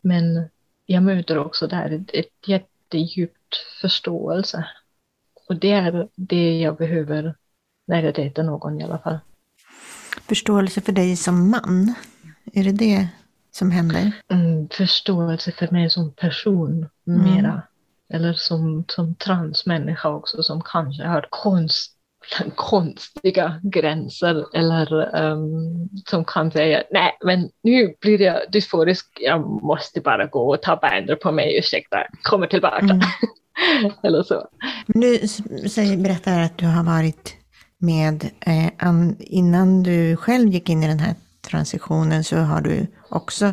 [0.00, 0.48] Men
[0.86, 4.68] jag möter också där ett, ett jättedjupt förståelse.
[5.48, 7.34] Och det är det jag behöver
[7.86, 9.18] när jag dejtar någon i alla fall.
[10.28, 11.94] Förståelse för dig som man?
[12.52, 13.08] Är det det
[13.50, 14.12] som händer?
[14.28, 17.34] Mm, förståelse för mig som person Mm.
[17.34, 17.62] mera.
[18.08, 21.95] Eller som, som transmänniska också som kanske har konst,
[22.54, 30.00] konstiga gränser eller ehm, som kan säga nej men nu blir jag dysforisk, jag måste
[30.00, 32.84] bara gå och ta bandet på mig, ursäkta, kommer tillbaka.
[32.84, 33.00] Mm.
[34.02, 34.48] eller så.
[34.86, 35.18] Du
[35.68, 37.34] säger, berättar att du har varit
[37.78, 41.14] med, eh, an, innan du själv gick in i den här
[41.50, 43.52] transitionen så har du också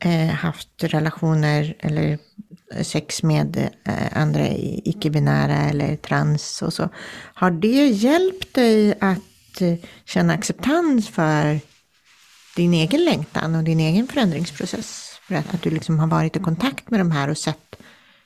[0.00, 2.18] Eh, haft relationer eller
[2.74, 4.48] eh, sex med eh, andra
[4.84, 6.88] icke-binära eller trans och så.
[7.34, 11.60] Har det hjälpt dig att eh, känna acceptans för
[12.56, 15.20] din egen längtan och din egen förändringsprocess?
[15.22, 17.76] För att, att du liksom har varit i kontakt med de här och sett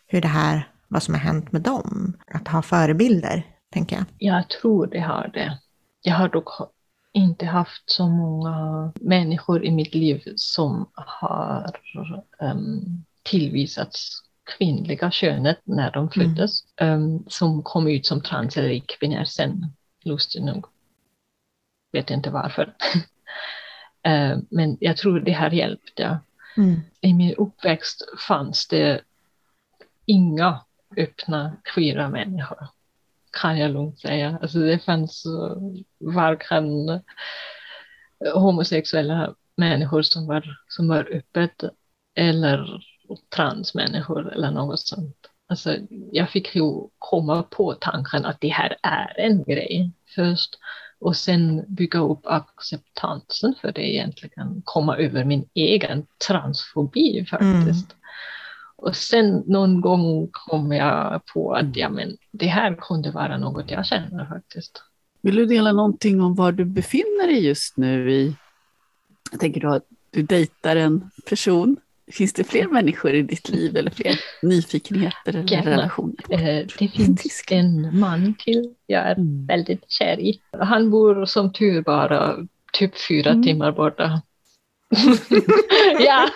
[0.07, 2.17] hur det här, vad som har hänt med dem.
[2.35, 4.05] Att ha förebilder, tänker jag.
[4.19, 5.59] Jag tror det har det.
[6.03, 6.49] Jag har dock
[7.13, 11.81] inte haft så många människor i mitt liv som har
[12.41, 14.23] um, tillvisats
[14.59, 16.65] kvinnliga könet när de föddes.
[16.81, 19.67] Um, som kom ut som trans eller icke-binär sen,
[20.05, 20.67] lustigt nog.
[21.93, 22.75] Vet inte varför.
[24.05, 26.19] Eh, men jag tror det har hjälpt, ja.
[26.57, 26.81] Mm.
[27.01, 29.01] I min uppväxt fanns det
[30.07, 30.65] inga
[30.97, 32.69] öppna queera människor.
[33.41, 34.39] Kan jag lugnt säga.
[34.43, 35.57] Alltså det fanns eh,
[36.15, 36.65] varken
[38.35, 41.65] homosexuella människor som var, som var öppet
[42.15, 42.83] eller
[43.37, 45.17] transmänniskor eller något sånt.
[45.49, 45.77] Alltså,
[46.13, 50.59] jag fick ju komma på tanken att det här är en grej först
[51.01, 57.93] och sen bygga upp acceptansen för det egentligen, komma över min egen transfobi faktiskt.
[57.93, 58.02] Mm.
[58.83, 63.71] Och sen någon gång kom jag på att ja, men det här kunde vara något
[63.71, 64.83] jag känner faktiskt.
[65.21, 68.37] Vill du dela någonting om var du befinner dig just nu i,
[69.31, 71.77] jag tänker att du dejtar en person
[72.13, 75.71] Finns det fler människor i ditt liv eller fler nyfikenheter eller Gärna.
[75.71, 76.17] relationer?
[76.29, 79.47] Eh, det finns en man till jag är mm.
[79.47, 80.41] väldigt kär i.
[80.61, 82.37] Han bor som tur bara
[82.73, 83.43] typ fyra mm.
[83.43, 84.23] timmar borta.
[85.99, 86.29] Ja.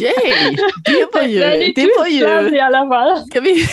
[0.00, 0.56] Yay!
[0.84, 1.38] Det var ju...
[1.38, 2.56] Det, det var ju...
[2.56, 3.26] i alla fall.
[3.26, 3.66] Ska vi...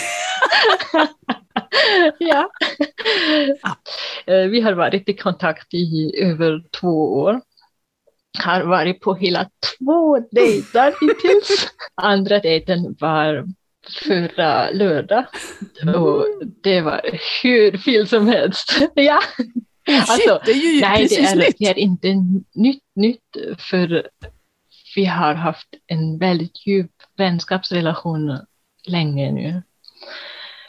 [2.18, 2.50] ja.
[3.62, 3.76] Ah.
[4.32, 7.40] Eh, vi har varit i kontakt i över två år
[8.38, 11.68] har varit på hela två dejter hittills.
[11.94, 13.44] Andra dejten var
[14.04, 15.24] förra lördag
[15.96, 16.26] och
[16.62, 17.00] det var
[17.42, 18.78] hur fel som helst.
[18.94, 19.22] ja.
[19.88, 21.58] Alltså, det är ju nej, det är, nytt.
[21.58, 22.14] det är inte
[22.54, 24.08] nytt, nytt för
[24.96, 28.38] vi har haft en väldigt djup vänskapsrelation
[28.86, 29.62] länge nu.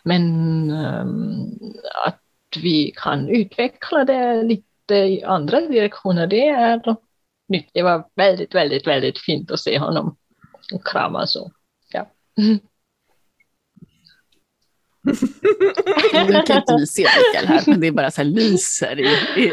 [0.04, 0.24] Men
[0.72, 1.60] um,
[2.06, 2.22] att
[2.58, 6.96] vi kan utveckla det lite i andra direktioner, det är
[7.48, 7.70] nytt.
[7.74, 10.18] Det var väldigt, väldigt, väldigt fint att se honom
[10.74, 11.52] och krama så.
[11.94, 12.08] Ja.
[16.28, 19.08] Nu kan inte vi se Mikael här, men det är bara så här lyser i...
[19.42, 19.52] i.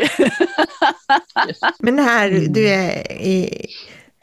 [1.79, 3.67] Men här, du är i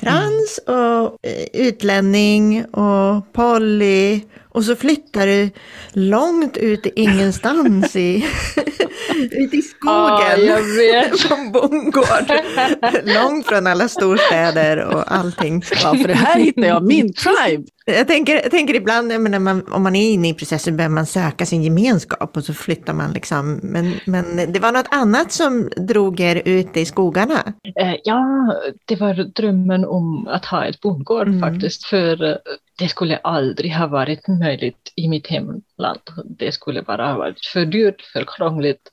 [0.01, 5.49] trans och eh, utlänning och poly och så flyttar du
[5.93, 8.15] långt ut i ingenstans i,
[9.31, 10.45] ut i skogen.
[10.45, 12.31] Ja, från bondgård.
[13.03, 15.63] långt från alla storstäder och allting.
[15.83, 17.63] Ja, för det här hittar jag min tribe.
[17.85, 21.05] Jag tänker, jag tänker ibland, menar, man, om man är inne i processen behöver man
[21.05, 23.59] söka sin gemenskap och så flyttar man liksom.
[23.63, 27.53] Men, men det var något annat som drog er ut i skogarna?
[27.79, 28.53] Eh, ja,
[28.85, 31.39] det var drömmen om att ha ett bondgård mm.
[31.39, 31.85] faktiskt.
[31.85, 32.39] För
[32.79, 35.99] det skulle aldrig ha varit möjligt i mitt hemland.
[36.25, 38.91] Det skulle bara ha varit för dyrt, för krångligt,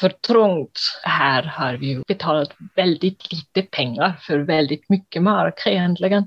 [0.00, 0.80] för trångt.
[1.02, 6.26] Här har vi betalat väldigt lite pengar för väldigt mycket mark egentligen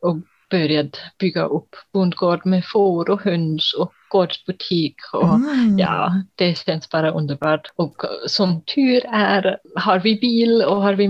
[0.00, 0.16] och
[0.52, 4.96] börjat bygga upp bondgård med får och höns och gårdsbutik.
[5.12, 5.78] Och mm.
[5.78, 7.72] Ja, det känns bara underbart.
[7.76, 11.08] Och som tur är har vi bil och har vi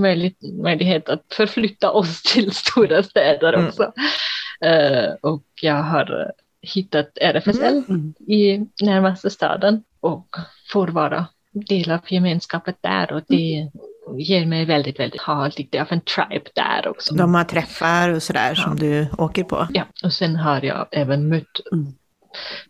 [0.63, 3.67] möjlighet att förflytta oss till stora städer mm.
[3.67, 3.93] också.
[4.65, 8.15] Uh, och jag har hittat RFSL mm.
[8.19, 10.37] i närmaste staden och
[10.73, 13.71] får vara del av gemenskapet där och det
[14.17, 17.15] ger mig väldigt, väldigt, ha lite av en tribe där också.
[17.15, 18.63] De har träffar och sådär ja.
[18.63, 19.69] som du åker på?
[19.71, 21.61] Ja, och sen har jag även mött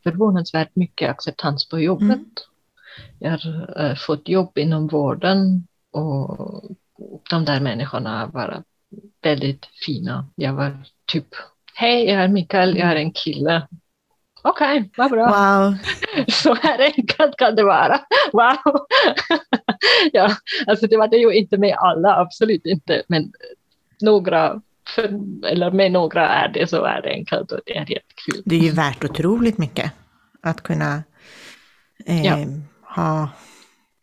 [0.03, 2.03] förvånansvärt mycket acceptans på jobbet.
[2.03, 2.27] Mm.
[3.19, 6.63] Jag har äh, fått jobb inom vården och
[7.31, 8.63] de där människorna var
[9.23, 10.27] väldigt fina.
[10.35, 10.77] Jag var
[11.07, 11.27] typ
[11.75, 13.69] Hej, jag är Mikael, jag är en kille.
[14.43, 15.27] Okej, okay, vad bra.
[15.27, 15.75] Wow.
[16.29, 18.01] Så här enkelt kan det vara.
[18.33, 18.57] Wow.
[20.13, 23.33] ja, alltså det var det ju inte med alla, absolut inte, men
[24.01, 24.61] några,
[24.95, 25.05] för,
[25.47, 28.43] eller med några är det så är det enkelt och det är helt kul.
[28.45, 29.93] Det är ju värt otroligt mycket
[30.43, 31.03] att kunna
[32.07, 32.37] eh, ja.
[32.97, 33.29] ha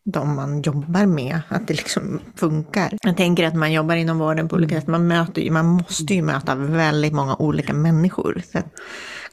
[0.03, 2.97] de man jobbar med, att det liksom funkar.
[3.01, 6.21] Jag tänker att man jobbar inom vården på olika sätt, man, möter, man måste ju
[6.21, 8.41] möta väldigt många olika människor.
[8.51, 8.57] Så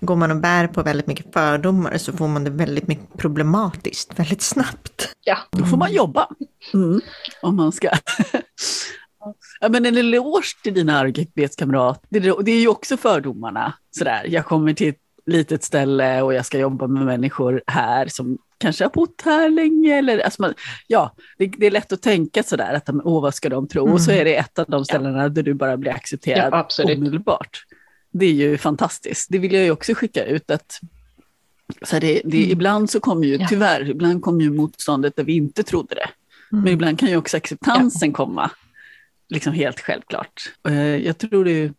[0.01, 4.19] går man och bär på väldigt mycket fördomar så får man det väldigt mycket problematiskt
[4.19, 5.13] väldigt snabbt.
[5.25, 6.29] Ja, då får man jobba.
[6.75, 7.01] Mm.
[7.43, 7.89] Om man ska.
[9.61, 12.43] Ja, men en eloge till dina arbetskamrater.
[12.43, 13.73] Det är ju också fördomarna.
[13.91, 14.27] Sådär.
[14.29, 18.85] Jag kommer till ett litet ställe och jag ska jobba med människor här som kanske
[18.85, 19.99] har bott här länge.
[19.99, 20.55] Eller, alltså man,
[20.87, 23.83] ja, det, det, är lätt att tänka sådär, att åh, vad ska de tro?
[23.83, 23.95] Mm.
[23.95, 24.21] Och så mm.
[24.21, 25.29] är det ett av de ställena ja.
[25.29, 26.99] där du bara blir accepterad ja, absolut.
[26.99, 27.65] omedelbart.
[28.19, 29.29] Det är ju fantastiskt.
[29.31, 30.81] Det vill jag ju också skicka ut att
[31.83, 32.51] så det, det, mm.
[32.51, 33.47] Ibland så kommer ju, ja.
[33.49, 36.09] tyvärr, ibland kommer ju motståndet där vi inte trodde det.
[36.53, 36.65] Mm.
[36.65, 38.51] Men ibland kan ju också acceptansen komma,
[39.29, 40.53] liksom helt självklart.
[41.03, 41.73] Jag tror det är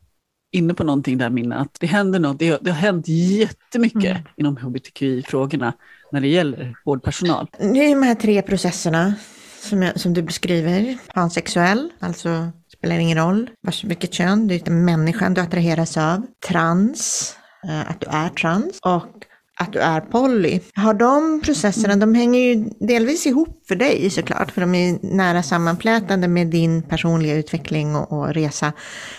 [0.52, 4.24] inne på någonting där Minna, att det händer något, det, det har hänt jättemycket mm.
[4.36, 5.74] inom hbtqi-frågorna
[6.12, 7.48] när det gäller vårdpersonal.
[7.60, 9.14] Det är de här tre processerna
[9.60, 10.98] som, jag, som du beskriver.
[11.14, 13.50] Pansexuell, alltså spelar ingen roll
[13.84, 16.26] vilket kön, det är människan du attraheras av.
[16.48, 17.36] Trans,
[17.68, 18.80] eh, att du är trans.
[18.82, 19.26] Och
[19.60, 20.60] att du är poly.
[20.76, 25.44] Har de processerna, de hänger ju delvis ihop för dig såklart, för de är nära
[25.44, 28.74] sammanflätade med din personliga utveckling och, och resa.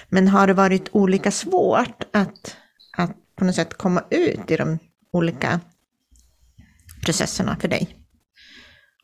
[0.09, 2.57] Men har det varit olika svårt att,
[2.97, 4.79] att på något sätt komma ut i de
[5.13, 5.61] olika
[7.05, 7.97] processerna för dig?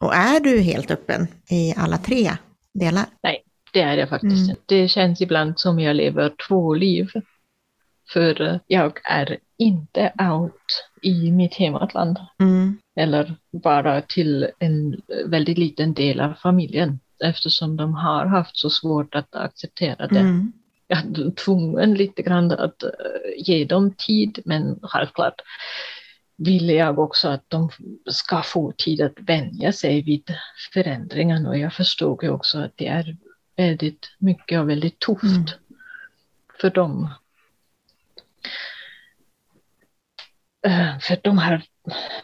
[0.00, 2.36] Och är du helt öppen i alla tre
[2.74, 3.07] delar?
[3.75, 4.57] Det är jag faktiskt Mm.
[4.66, 7.11] Det känns ibland som jag lever två liv.
[8.12, 12.18] För eh, jag är inte out i mitt hemland.
[12.41, 12.79] Mm.
[12.97, 17.01] Eller bara till en väldigt liten del av familjen.
[17.25, 20.18] Eftersom de har haft så svårt att acceptera det.
[20.18, 20.53] Mm.
[20.87, 22.91] Jag är tvungen lite grann att eh,
[23.37, 24.39] ge dem tid.
[24.45, 25.41] Men självklart
[26.37, 27.70] vill jag också att de
[28.11, 30.35] ska få tid att vänja sig vid
[30.75, 31.47] förändringen.
[31.47, 33.16] Och jag förstod ju också att det är
[33.57, 35.46] väldigt mycket och väldigt tufft Mm.
[36.61, 37.09] för dem.
[40.66, 41.62] Eh, För de har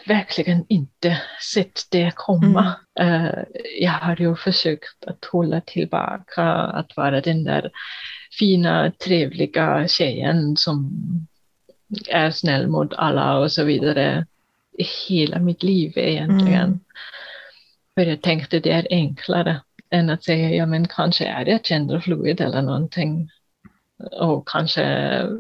[0.07, 1.23] verkligen inte
[1.55, 2.75] sett det komma.
[3.01, 3.29] Eh,
[3.81, 7.71] Jag har ju försökt att hålla tillbaka, att vara den där
[8.39, 10.91] fina, trevliga tjejen som
[12.09, 14.27] är snäll mot alla och så vidare.
[15.09, 16.65] Hela mitt liv egentligen.
[16.65, 16.81] Mm.
[17.95, 19.61] För jag tänkte det är enklare
[19.91, 23.31] än att säga, ja men kanske är jag genderfluid eller någonting.
[24.21, 24.83] Och kanske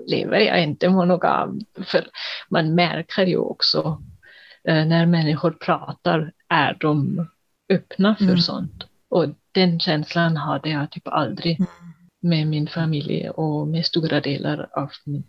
[0.07, 1.61] lever jag inte monogam.
[1.85, 2.07] För
[2.49, 4.03] man märker ju också
[4.65, 7.27] eh, när människor pratar, är de
[7.69, 8.39] öppna för Mm.
[8.39, 8.85] sånt.
[9.09, 11.71] Och den känslan hade jag typ aldrig Mm.
[12.23, 15.27] med min familj och med stora delar av mitt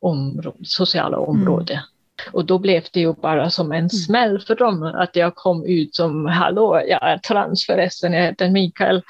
[0.00, 1.84] område, sociala område.
[2.32, 5.94] Och då blev det ju bara som en smäll för dem att jag kom ut
[5.94, 9.02] som hallå, jag är trans förresten, jag heter Mikael.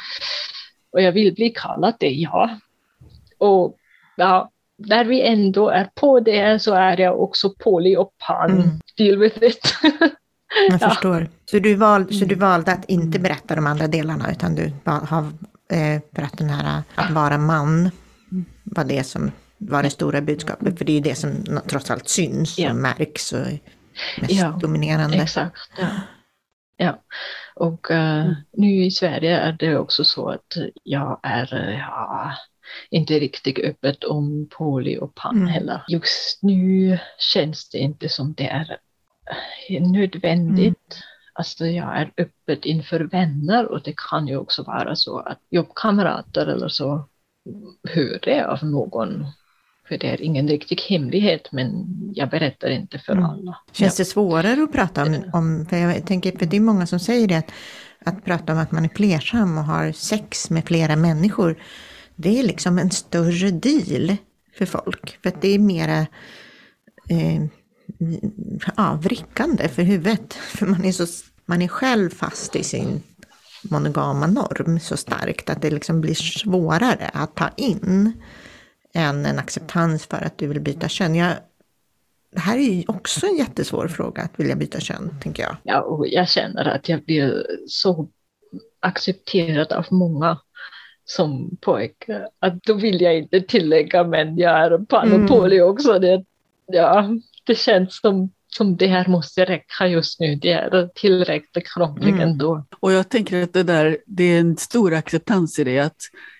[0.92, 2.58] Och jag vill bli kallad det, ja.
[3.38, 3.76] Och
[4.16, 8.50] ja, när vi ändå är på det så är jag också poly och pan.
[8.50, 8.68] Mm.
[8.96, 9.74] Deal with it.
[10.70, 10.88] Jag Ja.
[10.88, 11.28] förstår.
[11.50, 12.38] Så du, val, så du Mm.
[12.38, 15.22] valde att inte berätta de andra delarna utan du har
[15.72, 17.90] eh, berättat den här att vara man
[18.64, 19.30] var det som
[19.68, 20.78] var det stora budskapet.
[20.78, 23.58] För det är ju det som trots allt syns och märks och är
[24.20, 25.16] mest dominerande.
[25.16, 25.58] Exakt.
[25.78, 25.88] Ja.
[26.76, 27.02] ja.
[27.54, 32.32] Och eh, nu i Sverige är det också så att jag är eh, ja,
[32.90, 35.48] inte riktigt öppet om poly och pan Mm.
[35.48, 35.84] heller.
[35.88, 38.78] Just nu känns det inte som det är
[39.68, 40.98] eh, nödvändigt.
[41.32, 46.46] Alltså jag är öppet inför vänner och det kan ju också vara så att jobbkamrater
[46.46, 47.08] eller så
[47.88, 49.26] hör det av någon.
[49.88, 53.24] För det är ingen riktig hemlighet men jag berättar inte för Mm.
[53.24, 53.58] alla.
[53.72, 56.98] Känns det svårare att prata om, om för jag tänker, för det är många som
[57.00, 57.52] säger det, att,
[58.04, 61.56] att prata om att man är flersam och har sex med flera människor,
[62.16, 64.16] det är liksom en större deal
[64.58, 65.18] för folk.
[65.22, 66.06] För att det är mera
[67.08, 67.44] eh,
[68.76, 70.34] ja, vrickande för huvudet.
[70.56, 71.06] För man är, så,
[71.46, 73.02] man är själv fast i sin
[73.62, 78.12] monogama norm så starkt att det liksom blir svårare att ta in
[78.94, 81.14] än en acceptans för att du vill byta kön.
[81.14, 81.32] Jag,
[82.30, 85.56] det här är ju också en jättesvår fråga, att vilja byta kön, tänker jag.
[85.62, 88.08] Ja, och jag känner att jag blir så
[88.80, 90.38] accepterad av många
[91.04, 92.28] som pojke.
[92.38, 95.62] Att då vill jag inte tillägga, men jag är pan Mm.
[95.62, 95.98] också.
[95.98, 96.24] Det,
[96.66, 97.08] ja,
[97.46, 100.34] det känns som, som det här måste räcka just nu.
[100.34, 102.28] Det är tillräckligt krångligt Mm.
[102.28, 102.64] ändå.
[102.80, 105.78] Och jag tänker att det där, det är en stor acceptans i det.
[105.78, 105.96] Att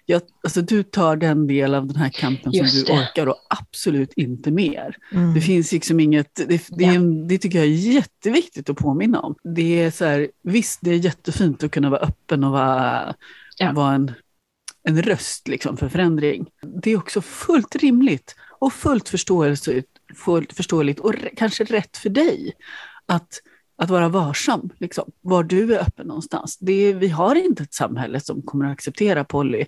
[0.07, 4.13] jag, alltså du tar den del av den här kampen som du orkar och absolut
[4.17, 4.97] inte mer.
[5.13, 5.35] Mm.
[5.35, 9.35] Det finns liksom inget, det, det, en, det tycker jag är jätteviktigt att påminna om.
[9.55, 13.15] Det är så här, visst det är jättefint att kunna vara öppen och vara,
[13.57, 13.73] Ja.
[13.73, 14.13] vara en,
[14.89, 16.47] en röst liksom för förändring.
[16.83, 19.69] Det är också fullt rimligt och fullt förståeligt,
[20.25, 22.53] fullt förståeligt och re, kanske rätt för dig
[23.07, 23.41] att,
[23.77, 26.59] att vara varsam, liksom, var du är öppen någonstans.
[26.61, 29.65] Det är, vi har inte ett samhälle som kommer att acceptera poly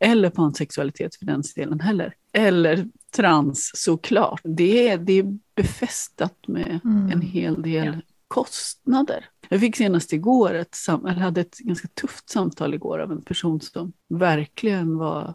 [0.00, 2.14] eller pansexualitet för den delen heller.
[2.32, 4.40] Eller trans såklart.
[4.44, 7.10] Det är, det är befästat med Mm.
[7.12, 8.00] en hel del Ja.
[8.28, 9.24] kostnader.
[9.48, 13.22] Jag fick senast igår ett, sam- eller hade ett ganska tufft samtal igår av en
[13.22, 15.34] person som verkligen var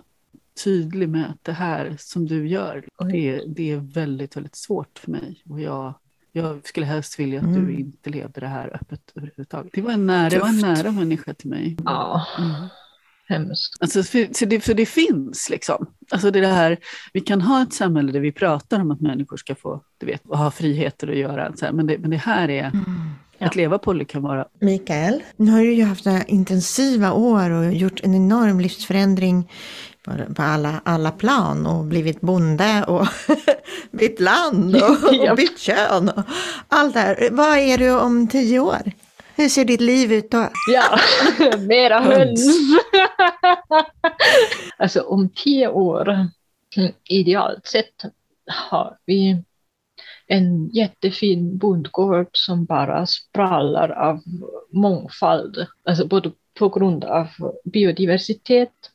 [0.63, 5.11] tydlig med att det här som du gör, det, det är väldigt, väldigt svårt för
[5.11, 5.43] mig.
[5.49, 5.93] Och jag,
[6.35, 7.65] jag skulle helst vilja att Mm.
[7.65, 9.71] du inte levde det här öppet överhuvudtaget.
[9.73, 11.77] Det var en nära, det var en nära människa till mig.
[11.85, 12.51] Ja, Mm.
[13.27, 13.73] hemskt.
[13.81, 15.85] Alltså, för, så det, för det finns liksom.
[16.11, 16.77] Alltså det här,
[17.13, 20.21] vi kan ha ett samhälle där vi pratar om att människor ska få du vet,
[20.25, 21.53] ha friheter att göra.
[21.55, 22.71] Så här, men, det, men det här är,
[23.37, 23.47] Ja.
[23.47, 27.73] att leva poly kan vara Mikael, nu har du ju haft några intensiva år och
[27.73, 29.49] gjort en enorm livsförändring
[30.05, 33.07] på, alla, alla plan och blivit bonde och
[33.91, 36.23] bytt land och, och bytt kön och
[36.67, 37.29] allt det här.
[37.31, 38.91] Vad är du om tio år?
[39.35, 40.49] Hur ser ditt liv ut då?
[40.73, 40.99] Ja,
[41.57, 42.45] mera Höns.
[42.45, 42.77] höns.
[44.77, 46.09] alltså om tio år,
[46.75, 48.03] mm, idealt sett,
[48.47, 49.43] har vi
[50.27, 54.21] en jättefin bondgård som bara sprallar av
[54.71, 57.27] mångfald, alltså både på grund av
[57.63, 58.92] biodiversitet,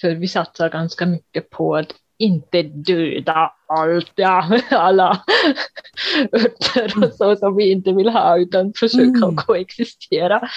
[0.00, 5.22] för vi satsar ganska mycket på att inte döda allt, ja, alla
[6.32, 9.36] örter och så som vi inte vill ha, utan försöka mm.
[9.36, 10.48] koexistera.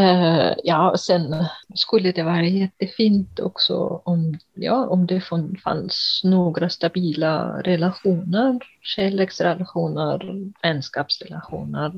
[0.00, 5.20] Uh, ja, sen skulle det vara jättefint också om, ja, om det
[5.64, 10.20] fanns några stabila relationer, kärleksrelationer,
[10.62, 11.92] vänskapsrelationer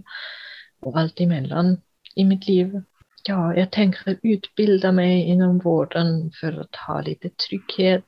[0.80, 1.80] och allt emellan
[2.14, 2.82] i mitt liv.
[3.22, 8.04] Ja, jag tänker utbilda mig inom vården för att ha lite trygghet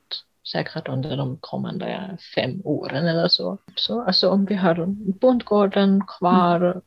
[0.52, 3.58] säkert under de kommande fem åren eller så.
[3.76, 4.86] Så alltså om vi har
[5.20, 6.80] bondgården kvar mm.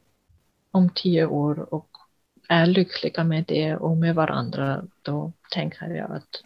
[0.71, 1.89] om tio år och
[2.49, 6.43] är lyckliga med det och med varandra, då tänker jag att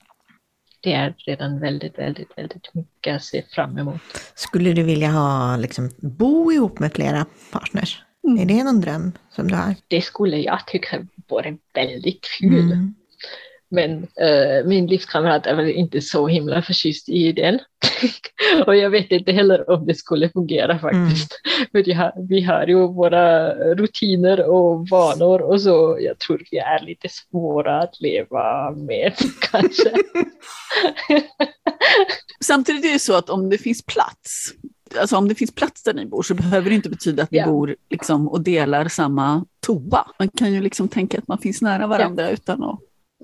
[0.82, 4.02] det är redan väldigt, väldigt, väldigt mycket att se fram emot.
[4.36, 8.04] Skulle du vilja ha, liksom, bo ihop med flera partners?
[8.28, 8.42] Mm.
[8.42, 9.76] Är det någon dröm som du har?
[9.88, 12.72] Det skulle jag tycka vore väldigt kul.
[12.72, 12.96] Mm.
[13.72, 17.60] Men äh, min livskamrat är väl inte så himla förtjust i den.
[18.66, 21.42] och jag vet inte heller om det skulle fungera faktiskt.
[21.46, 21.86] Mm.
[21.86, 26.86] För har, vi har ju våra rutiner och vanor och så jag tror vi är
[26.86, 29.14] lite svåra att leva med
[29.52, 29.92] kanske.
[32.44, 34.54] Samtidigt är det så att om det finns plats,
[35.00, 37.38] alltså om det finns plats där ni bor så behöver det inte betyda att ni
[37.38, 37.46] ja.
[37.46, 40.06] bor liksom och delar samma toa.
[40.20, 42.30] Man kan ju liksom tänka att man finns nära varandra ja.
[42.30, 42.80] utan att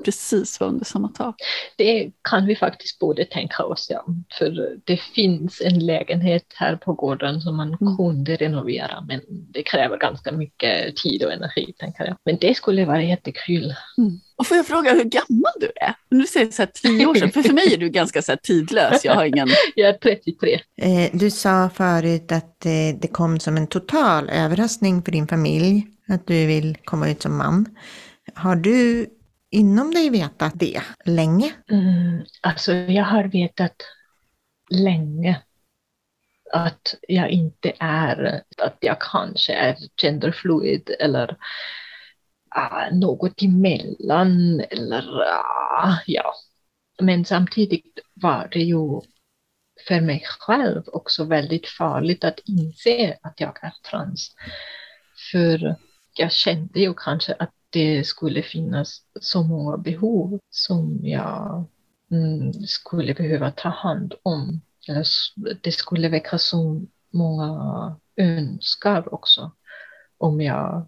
[0.05, 1.35] precis vara under samma tak.
[1.77, 4.05] Det kan vi faktiskt både tänka oss, ja.
[4.37, 7.97] För det finns en lägenhet här på gården som man mm.
[7.97, 12.17] kunde renovera, men det kräver ganska mycket tid och energi, tänker jag.
[12.25, 13.75] Men det skulle vara jättekul.
[13.97, 14.19] Mm.
[14.37, 15.93] Och får jag fråga hur gammal du är?
[16.09, 18.39] Nu säger så här tio år sedan, för för mig är du ganska så här
[18.43, 19.05] tidlös.
[19.05, 19.47] Jag har ingen...
[19.75, 20.59] Jag är 33.
[20.81, 22.71] Eh, du sa förut att eh,
[23.01, 27.37] det kom som en total överraskning för din familj att du vill komma ut som
[27.37, 27.65] man.
[28.33, 29.07] Har du
[29.51, 31.53] inom dig vetat det länge?
[31.71, 33.75] Mm, alltså jag har vetat
[34.69, 35.41] länge
[36.53, 41.37] att jag inte är, att jag kanske är genderfluid eller
[42.57, 46.33] uh, något emellan eller uh, ja.
[46.99, 49.01] Men samtidigt var det ju
[49.87, 54.35] för mig själv också väldigt farligt att inse att jag är trans.
[55.31, 55.75] För
[56.17, 61.65] jag kände ju kanske att det skulle finnas så många behov som jag
[62.11, 64.61] mm, skulle behöva ta hand om.
[65.63, 69.51] Det skulle väcka så många önskar också
[70.17, 70.87] om jag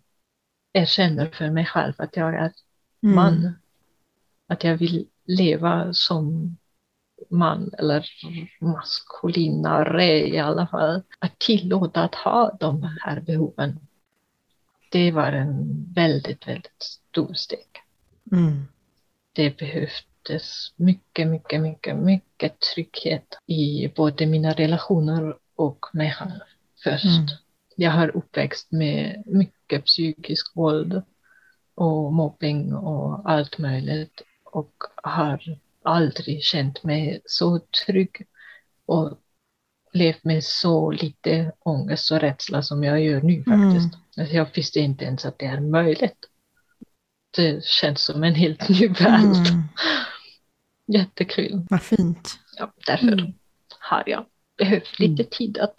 [0.73, 2.53] erkänner för mig själv att jag är
[3.03, 3.15] mm.
[3.15, 3.53] man.
[4.47, 6.57] Att jag vill leva som
[7.29, 8.05] man eller
[8.61, 11.03] maskulinare i alla fall.
[11.19, 13.86] Att tillåta att ha de här behoven
[14.89, 17.67] det var en väldigt, väldigt stor steg.
[18.31, 18.67] Mm.
[19.33, 26.39] Det behövdes mycket, mycket, mycket, mycket trygghet i både mina relationer och mig själv
[26.83, 27.05] först.
[27.05, 27.27] Mm.
[27.75, 31.01] Jag har uppväxt med mycket psykisk våld
[31.75, 34.73] och mobbing och allt möjligt och
[35.03, 38.27] har aldrig känt mig så trygg
[38.85, 39.17] och
[39.93, 43.93] levt med så lite ångest och rädsla som jag gör nu faktiskt.
[43.93, 44.06] Mm.
[44.17, 46.17] Jag visste inte ens att det är möjligt.
[47.35, 49.47] Det känns som en helt ny värld.
[49.47, 49.63] Mm.
[50.87, 51.65] Jättekul.
[51.69, 52.39] Vad fint.
[52.57, 53.33] Ja, därför mm.
[53.79, 54.25] har jag
[54.57, 55.29] behövt lite mm.
[55.31, 55.75] tid att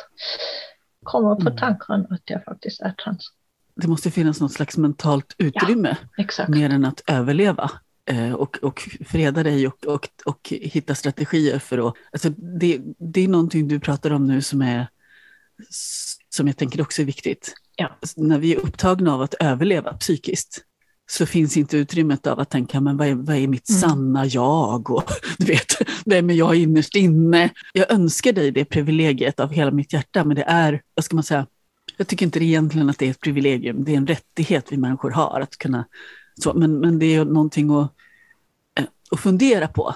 [1.03, 1.57] komma på mm.
[1.57, 3.33] tanken att jag faktiskt är trans.
[3.75, 7.71] Det måste finnas något slags mentalt utrymme, ja, mer än att överleva
[8.05, 11.95] eh, och, och freda dig och, och, och hitta strategier för att...
[12.13, 14.89] Alltså det, det är någonting du pratar om nu som, är,
[16.29, 17.55] som jag tänker också är viktigt.
[17.81, 17.99] Ja.
[18.17, 20.65] När vi är upptagna av att överleva psykiskt
[21.11, 23.81] så finns inte utrymmet av att tänka, men vad är, vad är mitt mm.
[23.81, 24.91] sanna jag?
[24.91, 25.75] Och du vet,
[26.05, 27.51] vem är jag innerst inne?
[27.73, 31.23] Jag önskar dig det privilegiet av hela mitt hjärta, men det är, vad ska man
[31.23, 31.47] säga,
[31.97, 35.11] jag tycker inte egentligen att det är ett privilegium, det är en rättighet vi människor
[35.11, 35.85] har att kunna,
[36.41, 37.93] så, men, men det är någonting att,
[38.79, 39.95] eh, att fundera på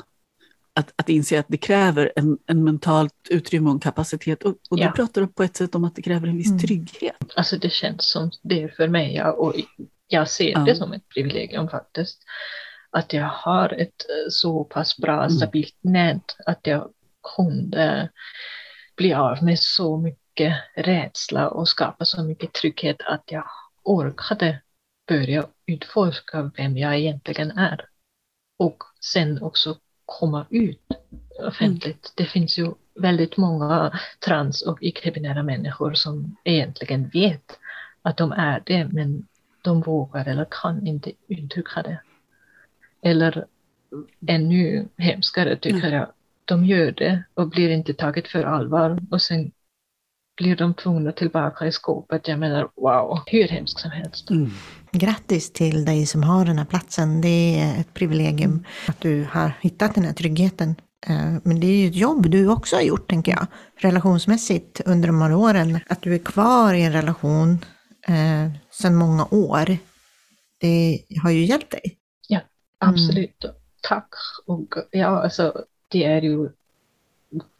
[0.74, 4.42] att, att inse att det kräver en, en mentalt utrymme och en kapacitet.
[4.42, 4.86] Och, och ja.
[4.86, 6.58] du pratar på ett sätt om att det kräver en viss mm.
[6.58, 7.16] trygghet.
[7.36, 9.54] Alltså det känns som det för mig, ja, och
[10.06, 10.58] jag ser ja.
[10.58, 12.18] det som ett privilegium faktiskt.
[12.90, 15.30] Att jag har ett eh, så pass bra, mm.
[15.30, 16.90] stabilt nät att jag
[17.36, 18.10] kunde
[18.96, 23.44] bli av med så mycket rädsla och skapa så mycket trygghet att jag
[23.84, 24.62] orkade
[25.08, 27.84] börja utforska vem jag egentligen är.
[28.58, 29.76] Och sen också
[30.20, 30.80] komma ut
[31.46, 32.12] offentligt.
[32.16, 37.58] Det finns ju väldigt många trans och icke-binära människor som egentligen vet
[38.02, 39.26] att de är det, men
[39.62, 42.00] de vågar eller kan inte uttrycka det.
[43.02, 43.46] Eller
[44.26, 45.92] ännu hemskare tycker Mm.
[45.92, 46.06] jag,
[46.44, 49.52] de gör det och blir inte taget för allvar och sen
[50.36, 52.28] blir de tvungna tillbaka i skåpet.
[52.28, 54.30] Jag menar, wow, hur hemskt som helst.
[54.30, 54.50] Mm.
[54.92, 57.20] Grattis till dig som har den här platsen.
[57.20, 60.74] Det är ett privilegium att du har hittat den här tryggheten.
[61.06, 65.06] Eh, Men det är ju ett jobb du också har gjort, tänker jag, relationsmässigt under
[65.06, 65.80] de här åren.
[65.88, 67.58] Att du är kvar i en relation
[68.08, 69.76] eh, sedan många år,
[70.60, 71.98] det har ju hjälpt dig.
[72.84, 73.44] Absolut.
[73.80, 74.08] Tack.
[74.46, 76.48] Och ja, alltså, det är ju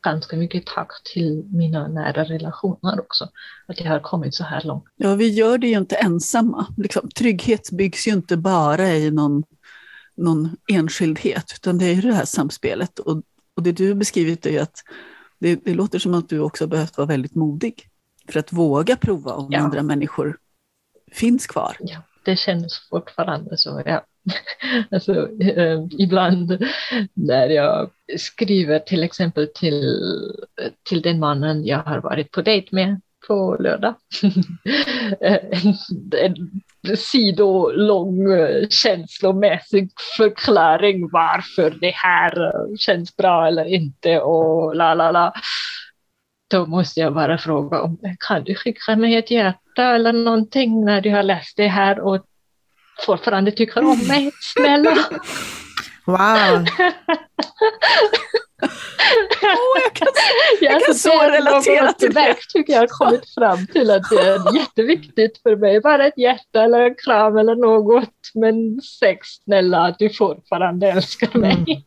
[0.05, 3.29] ganska mycket tack till mina nära relationer också.
[3.66, 4.85] Att jag har kommit så här långt.
[4.97, 6.66] Ja, vi gör det ju inte ensamma.
[6.77, 9.45] Liksom, trygghet byggs ju inte bara i någon,
[10.16, 12.99] någon enskildhet, utan det är ju det här samspelet.
[12.99, 13.23] Och,
[13.57, 14.83] och det du beskrivit är ju att
[15.39, 17.89] det, det låter som att du också behövt vara väldigt modig
[18.29, 19.59] för att våga prova om Ja.
[19.61, 20.39] andra människor
[21.12, 21.77] finns kvar.
[21.81, 23.83] Ja, det känns fortfarande så.
[23.87, 24.05] Ja.
[24.91, 26.64] Alltså, eh, ibland
[27.14, 29.99] när jag skriver till exempel till,
[30.89, 33.95] till den mannen jag har varit på dejt med på lördag.
[35.20, 35.75] en,
[36.87, 44.95] en sidolång eh, känslomässig förklaring varför det här eh, känns bra eller inte och la
[44.95, 45.33] la la.
[46.51, 47.99] Då måste jag bara fråga om
[48.29, 52.27] kan du skicka mig ett hjärta eller någonting när du har läst det här och
[53.07, 54.97] fortfarande tycker om mig, snälla.
[56.07, 56.66] Wow!
[59.43, 60.09] Åh, jag kan,
[60.61, 62.20] Jag kan så relatera till det.
[62.20, 65.80] Direkt tycker jag har kommit fram till att det är jätteviktigt för mig.
[65.80, 68.09] Bara ett hjärta eller en kram eller något.
[68.34, 71.53] Men sex, snälla, att du fortfarande älskar mig.
[71.53, 71.82] Mm.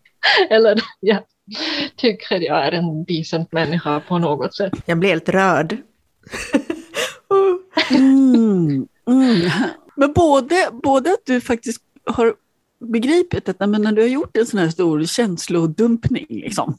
[0.50, 1.20] Eller jag
[1.96, 4.74] tycker jag är en decent människa på något sätt.
[4.86, 5.78] Jag blir helt rörd.
[7.90, 9.52] Mm, mm.
[9.96, 12.34] Men både, både att du faktiskt har
[12.80, 16.78] begripit att men när du har gjort en sån här stor känslodumpning, liksom,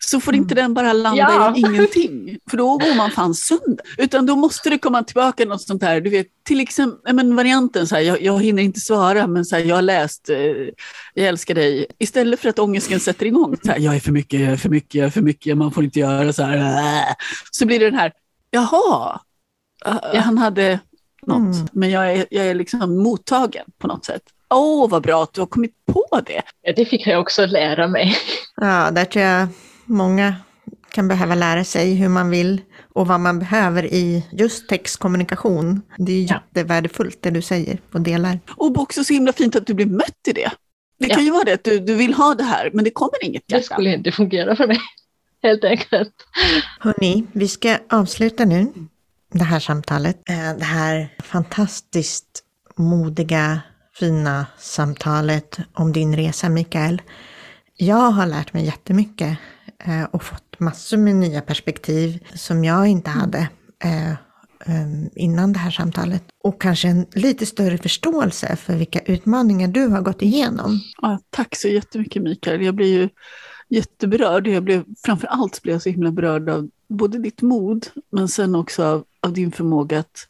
[0.00, 1.56] så får inte den bara landa Ja.
[1.56, 2.38] i ingenting.
[2.50, 3.84] För då går man fan sönder.
[3.98, 7.86] Utan då måste det komma tillbaka något sånt här, du vet, till exempel men varianten
[7.86, 10.36] så här, jag, jag hinner inte svara, men så här, jag har läst, eh,
[11.14, 11.86] jag älskar dig.
[11.98, 14.68] Istället för att ångesten sätter igång, så här, jag är för mycket, jag är för
[14.68, 17.14] mycket, jag är för mycket, man får inte göra så här.
[17.50, 18.12] Så blir det den här,
[18.50, 19.20] jaha,
[19.84, 20.20] Ja.
[20.20, 20.80] Han hade
[21.26, 21.68] något, Mm.
[21.72, 24.22] men jag är, jag är liksom mottagen på något sätt.
[24.54, 26.42] Åh, vad bra att du har kommit på det.
[26.62, 28.16] Ja, det fick jag också lära mig.
[28.56, 29.48] Ja, där tror jag
[29.84, 30.34] många
[30.90, 32.60] kan behöva lära sig hur man vill
[32.94, 35.82] och vad man behöver i just textkommunikation.
[35.98, 36.34] Det är Ja.
[36.34, 38.40] jättevärdefullt det du säger och delar.
[38.56, 40.50] Och också så himla fint att du blir mött i det.
[40.98, 41.24] Det kan Ja.
[41.24, 43.54] ju vara det att du, du vill ha det här, men det kommer inget Det
[43.54, 43.74] hjärta.
[43.74, 44.78] skulle inte fungera för mig.
[45.42, 46.12] Helt enkelt.
[46.80, 48.66] Hörni, vi ska avsluta nu
[49.32, 50.16] det här samtalet.
[50.30, 52.42] Eh, Det här fantastiskt
[52.76, 53.60] modiga,
[53.98, 57.02] fina samtalet om din resa, Mikael.
[57.76, 59.38] Jag har lärt mig jättemycket
[59.84, 63.48] eh, och fått massor med nya perspektiv som jag inte hade
[63.84, 66.22] eh, eh, innan det här samtalet.
[66.44, 70.80] Och kanske en lite större förståelse för vilka utmaningar du har gått igenom.
[71.02, 72.62] Ja, tack så jättemycket Mikael.
[72.62, 73.08] Jag blir ju
[73.68, 74.46] jätteberörd.
[74.46, 78.54] Jag blev, framför allt blev jag så himla berörd av både ditt mod, men sen
[78.54, 80.28] också av, av din förmåga att,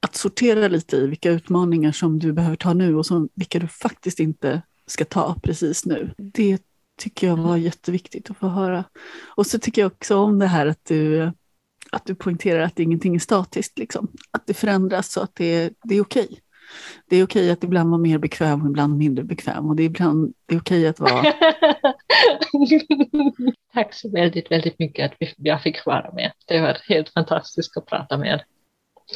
[0.00, 3.68] att sortera lite i vilka utmaningar som du behöver ta nu och som, vilka du
[3.68, 6.14] faktiskt inte ska ta precis nu.
[6.18, 6.62] Det
[6.98, 8.84] tycker jag var jätteviktigt att få höra.
[9.36, 11.32] Och så tycker jag också om det här att du,
[11.92, 13.78] att du poängterar att ingenting är statiskt.
[13.78, 14.08] Liksom.
[14.30, 16.40] Att det förändras så att det, det är okej.
[17.08, 19.66] Det är okej att ibland vara mer bekväm och ibland mindre bekväm.
[19.66, 21.22] Och det är, ibland, det är okej att vara...
[23.74, 26.32] Tack så väldigt, väldigt mycket att vi- jag fick vara med.
[26.46, 28.44] Det var helt fantastiskt att prata med er.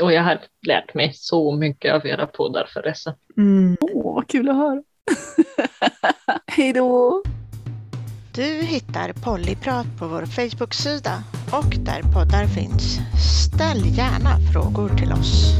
[0.02, 3.14] Och jag har lärt mig så mycket av era poddar förresten.
[3.36, 3.76] Mm.
[3.80, 4.82] Åh, vad kul att höra.
[6.46, 7.22] Hej då!
[8.34, 11.22] Du hittar Pollyprat på vår Facebook-sida
[11.52, 12.98] och där poddar finns.
[13.46, 15.52] Ställ gärna frågor till oss.